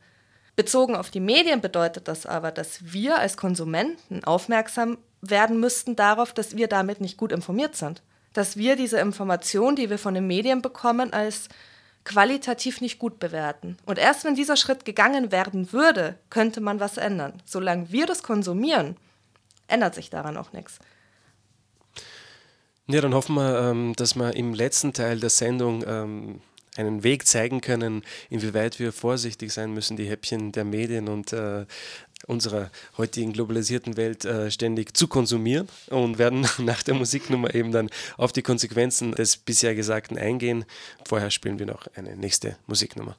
[0.56, 6.34] Bezogen auf die Medien bedeutet das aber, dass wir als Konsumenten aufmerksam werden müssten darauf,
[6.34, 8.02] dass wir damit nicht gut informiert sind.
[8.34, 11.50] Dass wir diese Information, die wir von den Medien bekommen, als
[12.04, 13.78] qualitativ nicht gut bewerten.
[13.86, 17.42] Und erst wenn dieser Schritt gegangen werden würde, könnte man was ändern.
[17.46, 18.98] Solange wir das konsumieren,
[19.68, 20.80] ändert sich daran auch nichts.
[22.88, 26.42] Ja, dann hoffen wir, ähm, dass wir im letzten Teil der Sendung ähm,
[26.76, 31.66] einen Weg zeigen können, inwieweit wir vorsichtig sein müssen, die Häppchen der Medien und äh,
[32.28, 37.90] unserer heutigen globalisierten Welt äh, ständig zu konsumieren und werden nach der Musiknummer eben dann
[38.18, 40.66] auf die Konsequenzen des bisher Gesagten eingehen.
[41.06, 43.18] Vorher spielen wir noch eine nächste Musiknummer.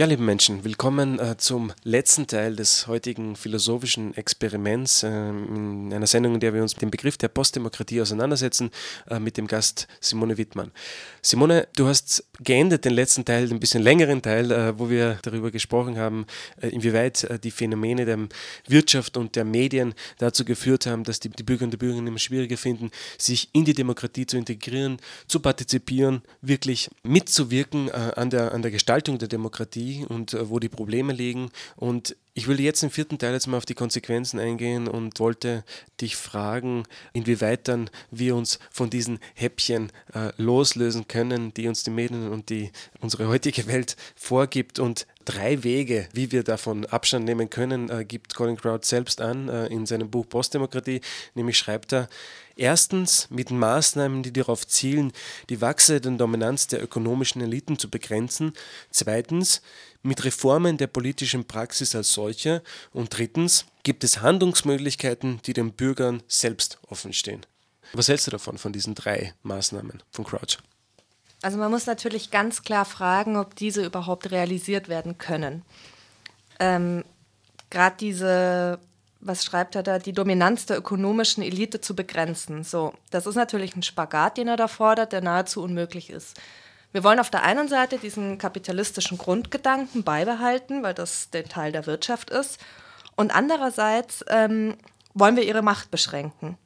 [0.00, 6.06] Ja, liebe Menschen, willkommen äh, zum letzten Teil des heutigen philosophischen Experiments äh, in einer
[6.06, 8.70] Sendung, in der wir uns mit dem Begriff der Postdemokratie auseinandersetzen,
[9.10, 10.70] äh, mit dem Gast Simone Wittmann.
[11.20, 15.50] Simone, du hast geendet den letzten Teil, den bisschen längeren Teil, äh, wo wir darüber
[15.50, 16.24] gesprochen haben,
[16.62, 18.26] äh, inwieweit äh, die Phänomene der
[18.68, 22.56] Wirtschaft und der Medien dazu geführt haben, dass die, die Bürgerinnen und Bürger immer schwieriger
[22.56, 24.96] finden, sich in die Demokratie zu integrieren,
[25.28, 30.58] zu partizipieren, wirklich mitzuwirken an, der, an der Gestaltung der Demokratie Demokratie und äh, wo
[30.58, 31.50] die Probleme liegen.
[31.76, 35.64] Und ich will jetzt im vierten Teil jetzt mal auf die Konsequenzen eingehen und wollte
[36.00, 41.90] dich fragen, inwieweit dann wir uns von diesen Häppchen äh, loslösen können, die uns die
[41.90, 42.70] Medien und die
[43.00, 48.34] unsere heutige Welt vorgibt und drei Wege, wie wir davon Abstand nehmen können, äh, gibt
[48.34, 51.00] Colin Crowd selbst an äh, in seinem Buch Postdemokratie,
[51.34, 52.08] nämlich schreibt er,
[52.60, 55.14] Erstens mit Maßnahmen, die darauf zielen,
[55.48, 58.52] die wachsende Dominanz der ökonomischen Eliten zu begrenzen.
[58.90, 59.62] Zweitens
[60.02, 62.62] mit Reformen der politischen Praxis als solcher.
[62.92, 67.46] Und drittens gibt es Handlungsmöglichkeiten, die den Bürgern selbst offenstehen.
[67.94, 70.58] Was hältst du davon, von diesen drei Maßnahmen von Crouch?
[71.42, 75.62] Also man muss natürlich ganz klar fragen, ob diese überhaupt realisiert werden können.
[76.58, 77.04] Ähm,
[77.70, 78.78] Gerade diese
[79.20, 82.64] was schreibt er da, die Dominanz der ökonomischen Elite zu begrenzen.
[82.64, 86.40] So, das ist natürlich ein Spagat, den er da fordert, der nahezu unmöglich ist.
[86.92, 91.86] Wir wollen auf der einen Seite diesen kapitalistischen Grundgedanken beibehalten, weil das der Teil der
[91.86, 92.58] Wirtschaft ist,
[93.14, 94.76] und andererseits ähm,
[95.12, 96.56] wollen wir ihre Macht beschränken.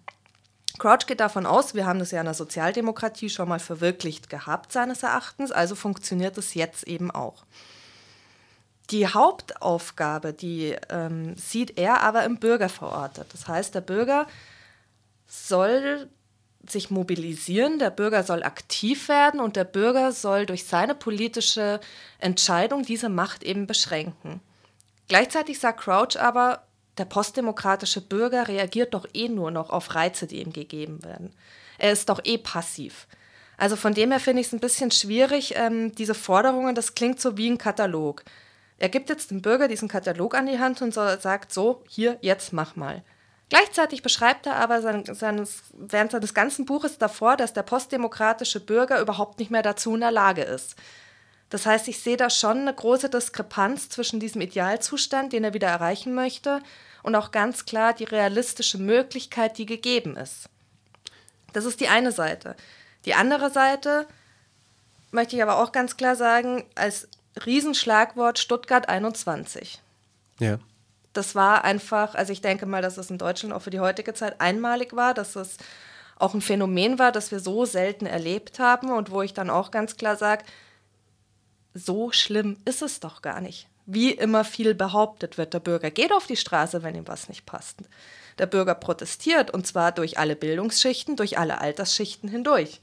[0.78, 4.72] Crouch geht davon aus, wir haben das ja in der Sozialdemokratie schon mal verwirklicht gehabt,
[4.72, 7.44] seines Erachtens, also funktioniert es jetzt eben auch.
[8.90, 13.28] Die Hauptaufgabe, die ähm, sieht er aber im Bürger verortet.
[13.32, 14.26] Das heißt, der Bürger
[15.26, 16.08] soll
[16.68, 21.80] sich mobilisieren, der Bürger soll aktiv werden und der Bürger soll durch seine politische
[22.18, 24.40] Entscheidung diese Macht eben beschränken.
[25.08, 26.66] Gleichzeitig sagt Crouch aber,
[26.98, 31.34] der postdemokratische Bürger reagiert doch eh nur noch auf Reize, die ihm gegeben werden.
[31.78, 33.06] Er ist doch eh passiv.
[33.56, 37.20] Also von dem her finde ich es ein bisschen schwierig, ähm, diese Forderungen, das klingt
[37.20, 38.24] so wie ein Katalog.
[38.78, 42.18] Er gibt jetzt dem Bürger diesen Katalog an die Hand und so, sagt so, hier,
[42.20, 43.02] jetzt mach mal.
[43.48, 49.00] Gleichzeitig beschreibt er aber sein, seines, während seines ganzen Buches davor, dass der postdemokratische Bürger
[49.00, 50.74] überhaupt nicht mehr dazu in der Lage ist.
[51.54, 55.68] Das heißt, ich sehe da schon eine große Diskrepanz zwischen diesem Idealzustand, den er wieder
[55.68, 56.60] erreichen möchte,
[57.04, 60.48] und auch ganz klar die realistische Möglichkeit, die gegeben ist.
[61.52, 62.56] Das ist die eine Seite.
[63.04, 64.08] Die andere Seite
[65.12, 67.06] möchte ich aber auch ganz klar sagen, als
[67.46, 69.80] Riesenschlagwort Stuttgart 21.
[70.40, 70.58] Ja.
[71.12, 74.12] Das war einfach, also ich denke mal, dass es in Deutschland auch für die heutige
[74.12, 75.58] Zeit einmalig war, dass es
[76.18, 79.70] auch ein Phänomen war, das wir so selten erlebt haben und wo ich dann auch
[79.70, 80.44] ganz klar sage,
[81.74, 83.68] so schlimm ist es doch gar nicht.
[83.86, 87.44] Wie immer viel behauptet wird, der Bürger geht auf die Straße, wenn ihm was nicht
[87.44, 87.80] passt.
[88.38, 92.80] Der Bürger protestiert und zwar durch alle Bildungsschichten, durch alle Altersschichten hindurch.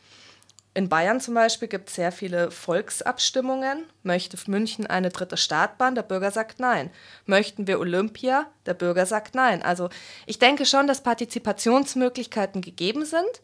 [0.73, 3.83] In Bayern zum Beispiel gibt es sehr viele Volksabstimmungen.
[4.03, 5.95] Möchte München eine dritte Startbahn?
[5.95, 6.91] Der Bürger sagt nein.
[7.25, 8.47] Möchten wir Olympia?
[8.65, 9.63] Der Bürger sagt nein.
[9.63, 9.89] Also
[10.25, 13.41] ich denke schon, dass Partizipationsmöglichkeiten gegeben sind.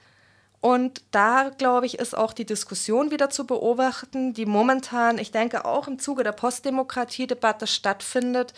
[0.67, 5.63] Und da, glaube ich, ist auch die Diskussion wieder zu beobachten, die momentan, ich denke,
[5.63, 8.53] auch im Zuge der Postdemokratie-Debatte stattfindet.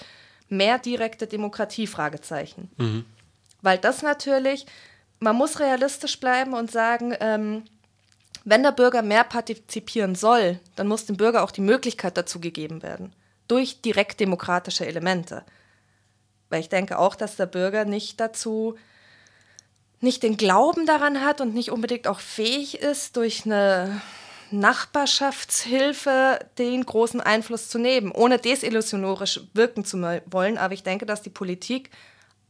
[0.48, 1.86] Mehr direkte Demokratie?
[1.86, 2.72] Fragezeichen.
[2.78, 3.06] Mhm.
[3.62, 4.66] Weil das natürlich,
[5.20, 7.66] man muss realistisch bleiben und sagen, ähm,
[8.44, 12.82] wenn der Bürger mehr partizipieren soll, dann muss dem Bürger auch die Möglichkeit dazu gegeben
[12.82, 13.14] werden.
[13.48, 15.44] Durch direkt demokratische Elemente.
[16.50, 18.80] Weil ich denke auch, dass der Bürger nicht dazu,
[20.02, 24.02] nicht den Glauben daran hat und nicht unbedingt auch fähig ist, durch eine
[24.52, 30.58] Nachbarschaftshilfe den großen Einfluss zu nehmen, ohne desillusionorisch wirken zu wollen.
[30.58, 31.90] Aber ich denke, dass die Politik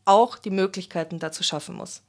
[0.06, 2.02] auch die Möglichkeiten dazu schaffen muss.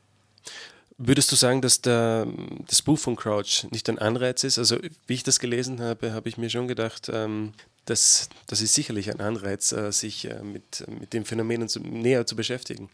[1.03, 2.26] Würdest du sagen, dass der,
[2.68, 4.59] das Buch von Crouch nicht ein Anreiz ist?
[4.59, 4.76] Also,
[5.07, 7.53] wie ich das gelesen habe, habe ich mir schon gedacht, ähm,
[7.86, 12.26] dass das ist sicherlich ein Anreiz, äh, sich äh, mit, mit den Phänomenen zu, näher
[12.26, 12.91] zu beschäftigen.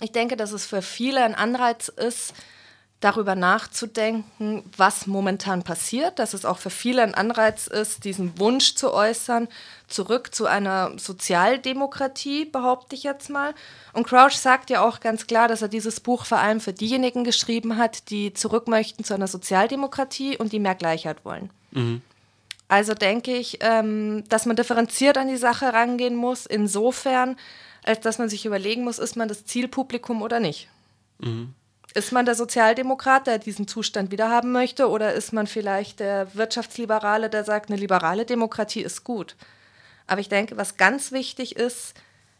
[0.00, 2.34] Ich denke, dass es für viele ein Anreiz ist,
[3.00, 8.74] darüber nachzudenken, was momentan passiert, dass es auch für viele ein Anreiz ist, diesen Wunsch
[8.74, 9.48] zu äußern,
[9.88, 13.54] zurück zu einer Sozialdemokratie, behaupte ich jetzt mal.
[13.94, 17.24] Und Crouch sagt ja auch ganz klar, dass er dieses Buch vor allem für diejenigen
[17.24, 21.48] geschrieben hat, die zurück möchten zu einer Sozialdemokratie und die mehr Gleichheit wollen.
[21.70, 22.02] Mhm.
[22.68, 27.36] Also denke ich, ähm, dass man differenziert an die Sache rangehen muss, insofern,
[27.84, 30.68] als dass man sich überlegen muss, ist man das Zielpublikum oder nicht.
[31.18, 31.54] Mhm.
[31.94, 37.28] Ist man der Sozialdemokrat, der diesen Zustand wiederhaben möchte, oder ist man vielleicht der Wirtschaftsliberale,
[37.28, 39.36] der sagt, eine liberale Demokratie ist gut?
[40.06, 41.94] Aber ich denke, was ganz wichtig ist,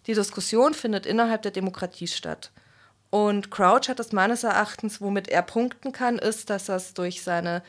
[0.06, 2.52] die Diskussion findet innerhalb der Demokratie statt.
[3.10, 7.22] Und Crouch hat das meines Erachtens, womit er punkten kann, ist, dass er es durch
[7.22, 7.62] seine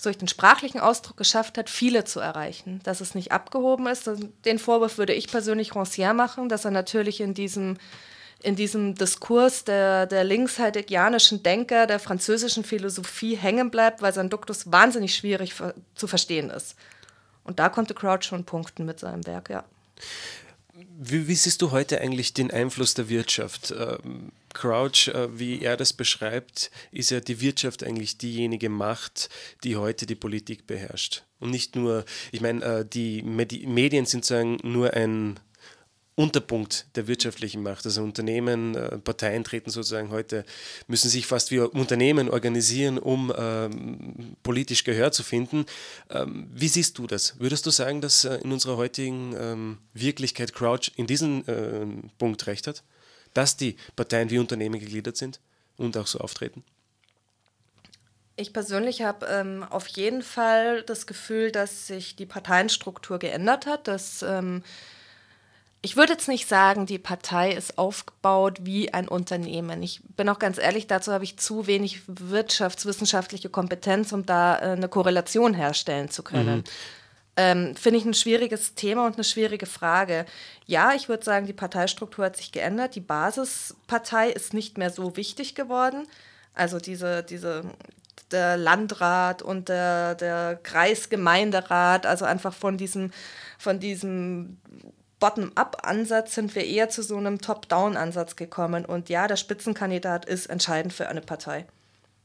[0.00, 4.10] durch den sprachlichen Ausdruck geschafft hat, viele zu erreichen, dass es nicht abgehoben ist.
[4.44, 7.76] Den Vorwurf würde ich persönlich Rancière machen, dass er natürlich in diesem,
[8.42, 14.72] in diesem Diskurs der, der linksheidegianischen Denker, der französischen Philosophie hängen bleibt, weil sein Duktus
[14.72, 15.54] wahnsinnig schwierig
[15.94, 16.74] zu verstehen ist.
[17.44, 19.64] Und da konnte Crouch schon punkten mit seinem Werk, ja.
[20.98, 23.74] Wie, wie, siehst du heute eigentlich den Einfluss der Wirtschaft?
[23.76, 29.28] Ähm, Crouch, äh, wie er das beschreibt, ist ja die Wirtschaft eigentlich diejenige Macht,
[29.64, 31.22] die heute die Politik beherrscht.
[31.40, 35.40] Und nicht nur, ich meine, äh, die Medien sind sozusagen nur ein
[36.14, 37.86] Unterpunkt der wirtschaftlichen Macht.
[37.86, 40.44] Also Unternehmen, äh, Parteien treten sozusagen heute,
[40.86, 45.64] müssen sich fast wie Unternehmen organisieren, um ähm, politisch Gehör zu finden.
[46.10, 47.38] Ähm, wie siehst du das?
[47.40, 51.44] Würdest du sagen, dass in unserer heutigen ähm, Wirklichkeit Crouch in diesem
[52.18, 52.82] Punkt recht hat?
[53.34, 55.40] Dass die Parteien wie Unternehmen gegliedert sind
[55.76, 56.64] und auch so auftreten?
[58.36, 63.88] Ich persönlich habe ähm, auf jeden Fall das Gefühl, dass sich die Parteienstruktur geändert hat,
[63.88, 64.62] dass ähm,
[65.84, 69.82] ich würde jetzt nicht sagen, die Partei ist aufgebaut wie ein Unternehmen.
[69.82, 74.62] Ich bin auch ganz ehrlich, dazu habe ich zu wenig wirtschaftswissenschaftliche Kompetenz, um da äh,
[74.72, 76.58] eine Korrelation herstellen zu können.
[76.58, 76.64] Mhm.
[77.36, 80.26] Ähm, Finde ich ein schwieriges Thema und eine schwierige Frage.
[80.66, 82.94] Ja, ich würde sagen, die Parteistruktur hat sich geändert.
[82.94, 86.06] Die Basispartei ist nicht mehr so wichtig geworden.
[86.54, 87.64] Also diese, diese,
[88.30, 93.10] der Landrat und der, der Kreisgemeinderat, also einfach von diesem,
[93.58, 94.58] von diesem
[95.18, 98.84] Bottom-up-Ansatz sind wir eher zu so einem Top-down-Ansatz gekommen.
[98.84, 101.64] Und ja, der Spitzenkandidat ist entscheidend für eine Partei.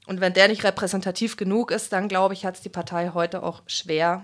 [0.06, 3.44] Und wenn der nicht repräsentativ genug ist, dann glaube ich, hat es die Partei heute
[3.44, 4.24] auch schwer,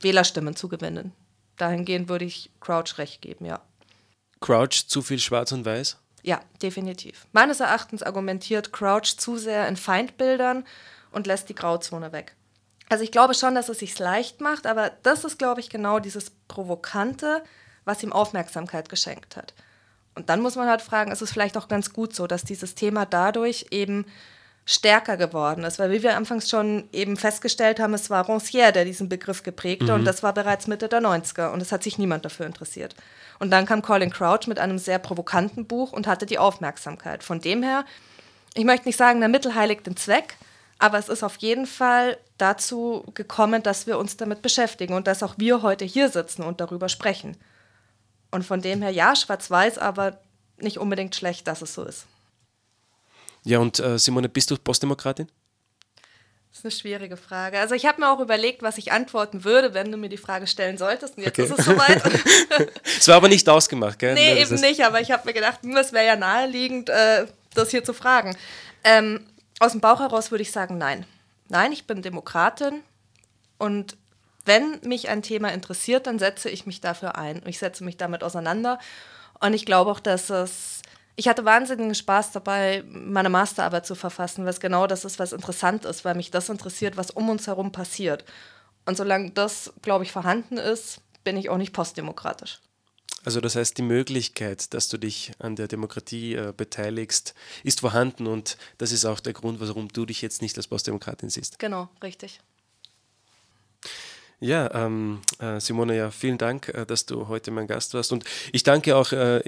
[0.00, 1.12] Wählerstimmen zu gewinnen.
[1.56, 3.60] Dahingehend würde ich Crouch recht geben, ja.
[4.40, 5.98] Crouch zu viel schwarz und weiß?
[6.22, 7.26] Ja, definitiv.
[7.32, 10.64] Meines Erachtens argumentiert Crouch zu sehr in Feindbildern
[11.10, 12.36] und lässt die Grauzone weg.
[12.88, 15.98] Also ich glaube schon, dass es sich leicht macht, aber das ist, glaube ich, genau
[15.98, 17.42] dieses Provokante,
[17.84, 19.54] was ihm Aufmerksamkeit geschenkt hat.
[20.14, 22.74] Und dann muss man halt fragen, ist es vielleicht auch ganz gut so, dass dieses
[22.74, 24.06] Thema dadurch eben
[24.68, 28.84] stärker geworden ist, weil wie wir anfangs schon eben festgestellt haben, es war Rancière, der
[28.84, 30.00] diesen Begriff geprägte mhm.
[30.00, 32.94] und das war bereits Mitte der 90er und es hat sich niemand dafür interessiert.
[33.38, 37.24] Und dann kam Colin Crouch mit einem sehr provokanten Buch und hatte die Aufmerksamkeit.
[37.24, 37.86] Von dem her,
[38.52, 40.36] ich möchte nicht sagen, der Mittel heiligt den Zweck,
[40.78, 45.22] aber es ist auf jeden Fall dazu gekommen, dass wir uns damit beschäftigen und dass
[45.22, 47.38] auch wir heute hier sitzen und darüber sprechen.
[48.30, 50.20] Und von dem her, ja, schwarz-weiß, aber
[50.58, 52.04] nicht unbedingt schlecht, dass es so ist.
[53.48, 55.26] Ja, und äh, Simone, bist du Postdemokratin?
[56.50, 57.58] Das ist eine schwierige Frage.
[57.58, 60.46] Also ich habe mir auch überlegt, was ich antworten würde, wenn du mir die Frage
[60.46, 61.16] stellen solltest.
[61.16, 61.50] Und jetzt okay.
[61.50, 62.02] ist es soweit.
[62.84, 64.12] es war aber nicht ausgemacht, gell?
[64.12, 64.84] Nee, eben nicht.
[64.84, 68.36] Aber ich habe mir gedacht, hm, es wäre ja naheliegend, äh, das hier zu fragen.
[68.84, 69.24] Ähm,
[69.60, 71.06] aus dem Bauch heraus würde ich sagen, nein.
[71.48, 72.82] Nein, ich bin Demokratin
[73.56, 73.96] und
[74.44, 77.40] wenn mich ein Thema interessiert, dann setze ich mich dafür ein.
[77.46, 78.78] Ich setze mich damit auseinander.
[79.40, 80.82] Und ich glaube auch, dass es.
[81.18, 85.84] Ich hatte wahnsinnigen Spaß dabei, meine Masterarbeit zu verfassen, was genau das ist, was interessant
[85.84, 88.24] ist, weil mich das interessiert, was um uns herum passiert.
[88.86, 92.60] Und solange das, glaube ich, vorhanden ist, bin ich auch nicht postdemokratisch.
[93.24, 98.28] Also das heißt, die Möglichkeit, dass du dich an der Demokratie äh, beteiligst, ist vorhanden
[98.28, 101.58] und das ist auch der Grund, warum du dich jetzt nicht als Postdemokratin siehst.
[101.58, 102.38] Genau, richtig.
[104.40, 108.12] Ja, ähm, äh, Simone, ja, vielen Dank, äh, dass du heute mein Gast warst.
[108.12, 108.22] Und
[108.52, 109.42] ich danke auch äh,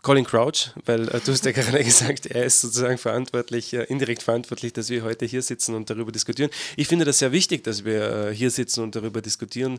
[0.00, 4.22] Colin Crouch, weil äh, du hast ja gerade gesagt, er ist sozusagen verantwortlich, äh, indirekt
[4.22, 6.50] verantwortlich, dass wir heute hier sitzen und darüber diskutieren.
[6.76, 9.78] Ich finde das sehr wichtig, dass wir äh, hier sitzen und darüber diskutieren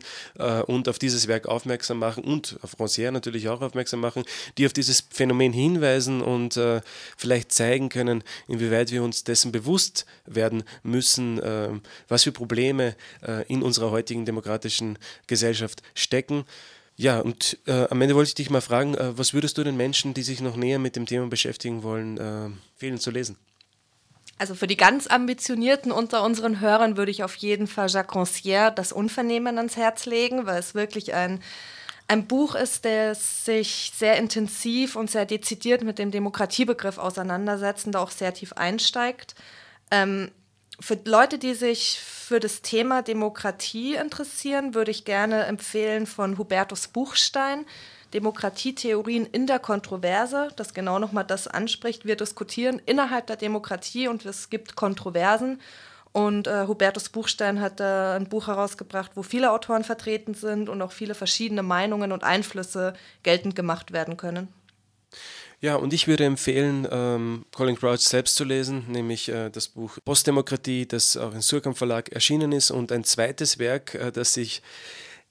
[0.66, 4.24] und auf dieses Werk aufmerksam machen und auf Rancière natürlich auch aufmerksam machen,
[4.58, 6.58] die auf dieses Phänomen hinweisen und
[7.16, 11.40] vielleicht zeigen können, inwieweit wir uns dessen bewusst werden müssen,
[12.08, 12.96] was für Probleme
[13.48, 16.44] in unserer heutigen Demokratie demokratischen Gesellschaft stecken.
[16.96, 19.76] Ja, und äh, am Ende wollte ich dich mal fragen, äh, was würdest du den
[19.76, 23.36] Menschen, die sich noch näher mit dem Thema beschäftigen wollen, äh, empfehlen zu lesen?
[24.38, 28.70] Also für die ganz Ambitionierten unter unseren Hörern würde ich auf jeden Fall Jacques Rancière
[28.70, 31.40] das Unvernehmen ans Herz legen, weil es wirklich ein,
[32.08, 37.92] ein Buch ist, der sich sehr intensiv und sehr dezidiert mit dem Demokratiebegriff auseinandersetzt und
[37.92, 39.34] da auch sehr tief einsteigt.
[39.90, 40.30] Ähm,
[40.80, 46.88] für Leute, die sich für das Thema Demokratie interessieren, würde ich gerne empfehlen von Hubertus
[46.88, 47.66] Buchstein,
[48.12, 52.04] Demokratietheorien in der Kontroverse, das genau nochmal das anspricht.
[52.04, 55.60] Wir diskutieren innerhalb der Demokratie und es gibt Kontroversen.
[56.12, 60.80] Und äh, Hubertus Buchstein hat äh, ein Buch herausgebracht, wo viele Autoren vertreten sind und
[60.80, 62.94] auch viele verschiedene Meinungen und Einflüsse
[63.24, 64.48] geltend gemacht werden können.
[65.60, 69.96] Ja, und ich würde empfehlen, ähm, Colin Crouch selbst zu lesen, nämlich äh, das Buch
[70.04, 74.60] Postdemokratie, das auch im Surkamp Verlag erschienen ist, und ein zweites Werk, äh, das sich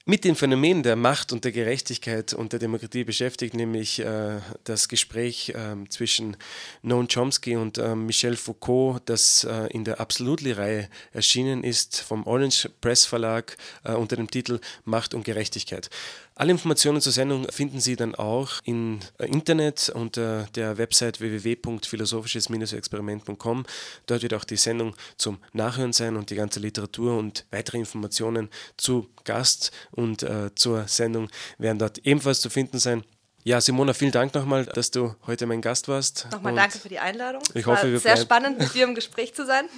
[0.06, 4.88] mit den Phänomenen der Macht und der Gerechtigkeit und der Demokratie beschäftigt, nämlich äh, das
[4.88, 6.36] Gespräch äh, zwischen
[6.82, 12.68] Noam Chomsky und äh, Michel Foucault, das äh, in der Absolutely-Reihe erschienen ist vom Orange
[12.82, 15.88] Press Verlag äh, unter dem Titel Macht und Gerechtigkeit.
[16.36, 23.64] Alle Informationen zur Sendung finden Sie dann auch im äh, Internet unter der Website www.philosophisches-experiment.com.
[24.06, 28.50] Dort wird auch die Sendung zum Nachhören sein und die ganze Literatur und weitere Informationen
[28.76, 33.04] zu Gast und äh, zur Sendung werden dort ebenfalls zu finden sein.
[33.44, 36.26] Ja, Simona, vielen Dank nochmal, dass du heute mein Gast warst.
[36.32, 37.42] Nochmal und danke für die Einladung.
[37.52, 39.66] Ich hoffe, War sehr spannend, mit dir im Gespräch zu sein.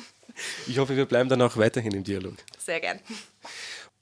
[0.67, 2.35] Ich hoffe, wir bleiben dann auch weiterhin im Dialog.
[2.59, 3.01] Sehr gern.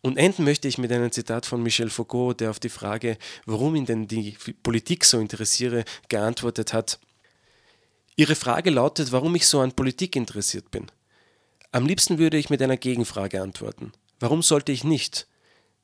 [0.04, 3.74] Und enden möchte ich mit einem Zitat von Michel Foucault, der auf die Frage, warum
[3.74, 6.98] ihn denn die Politik so interessiere, geantwortet hat.
[8.14, 10.90] Ihre Frage lautet, warum ich so an Politik interessiert bin.
[11.72, 13.92] Am liebsten würde ich mit einer Gegenfrage antworten.
[14.20, 15.26] Warum sollte ich nicht?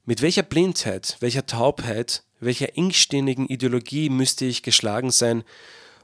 [0.04, 5.44] Mit welcher Blindheit, welcher Taubheit, welcher engstirnigen Ideologie müsste ich geschlagen sein,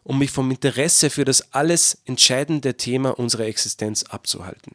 [0.05, 4.75] um mich vom Interesse für das alles entscheidende Thema unserer Existenz abzuhalten?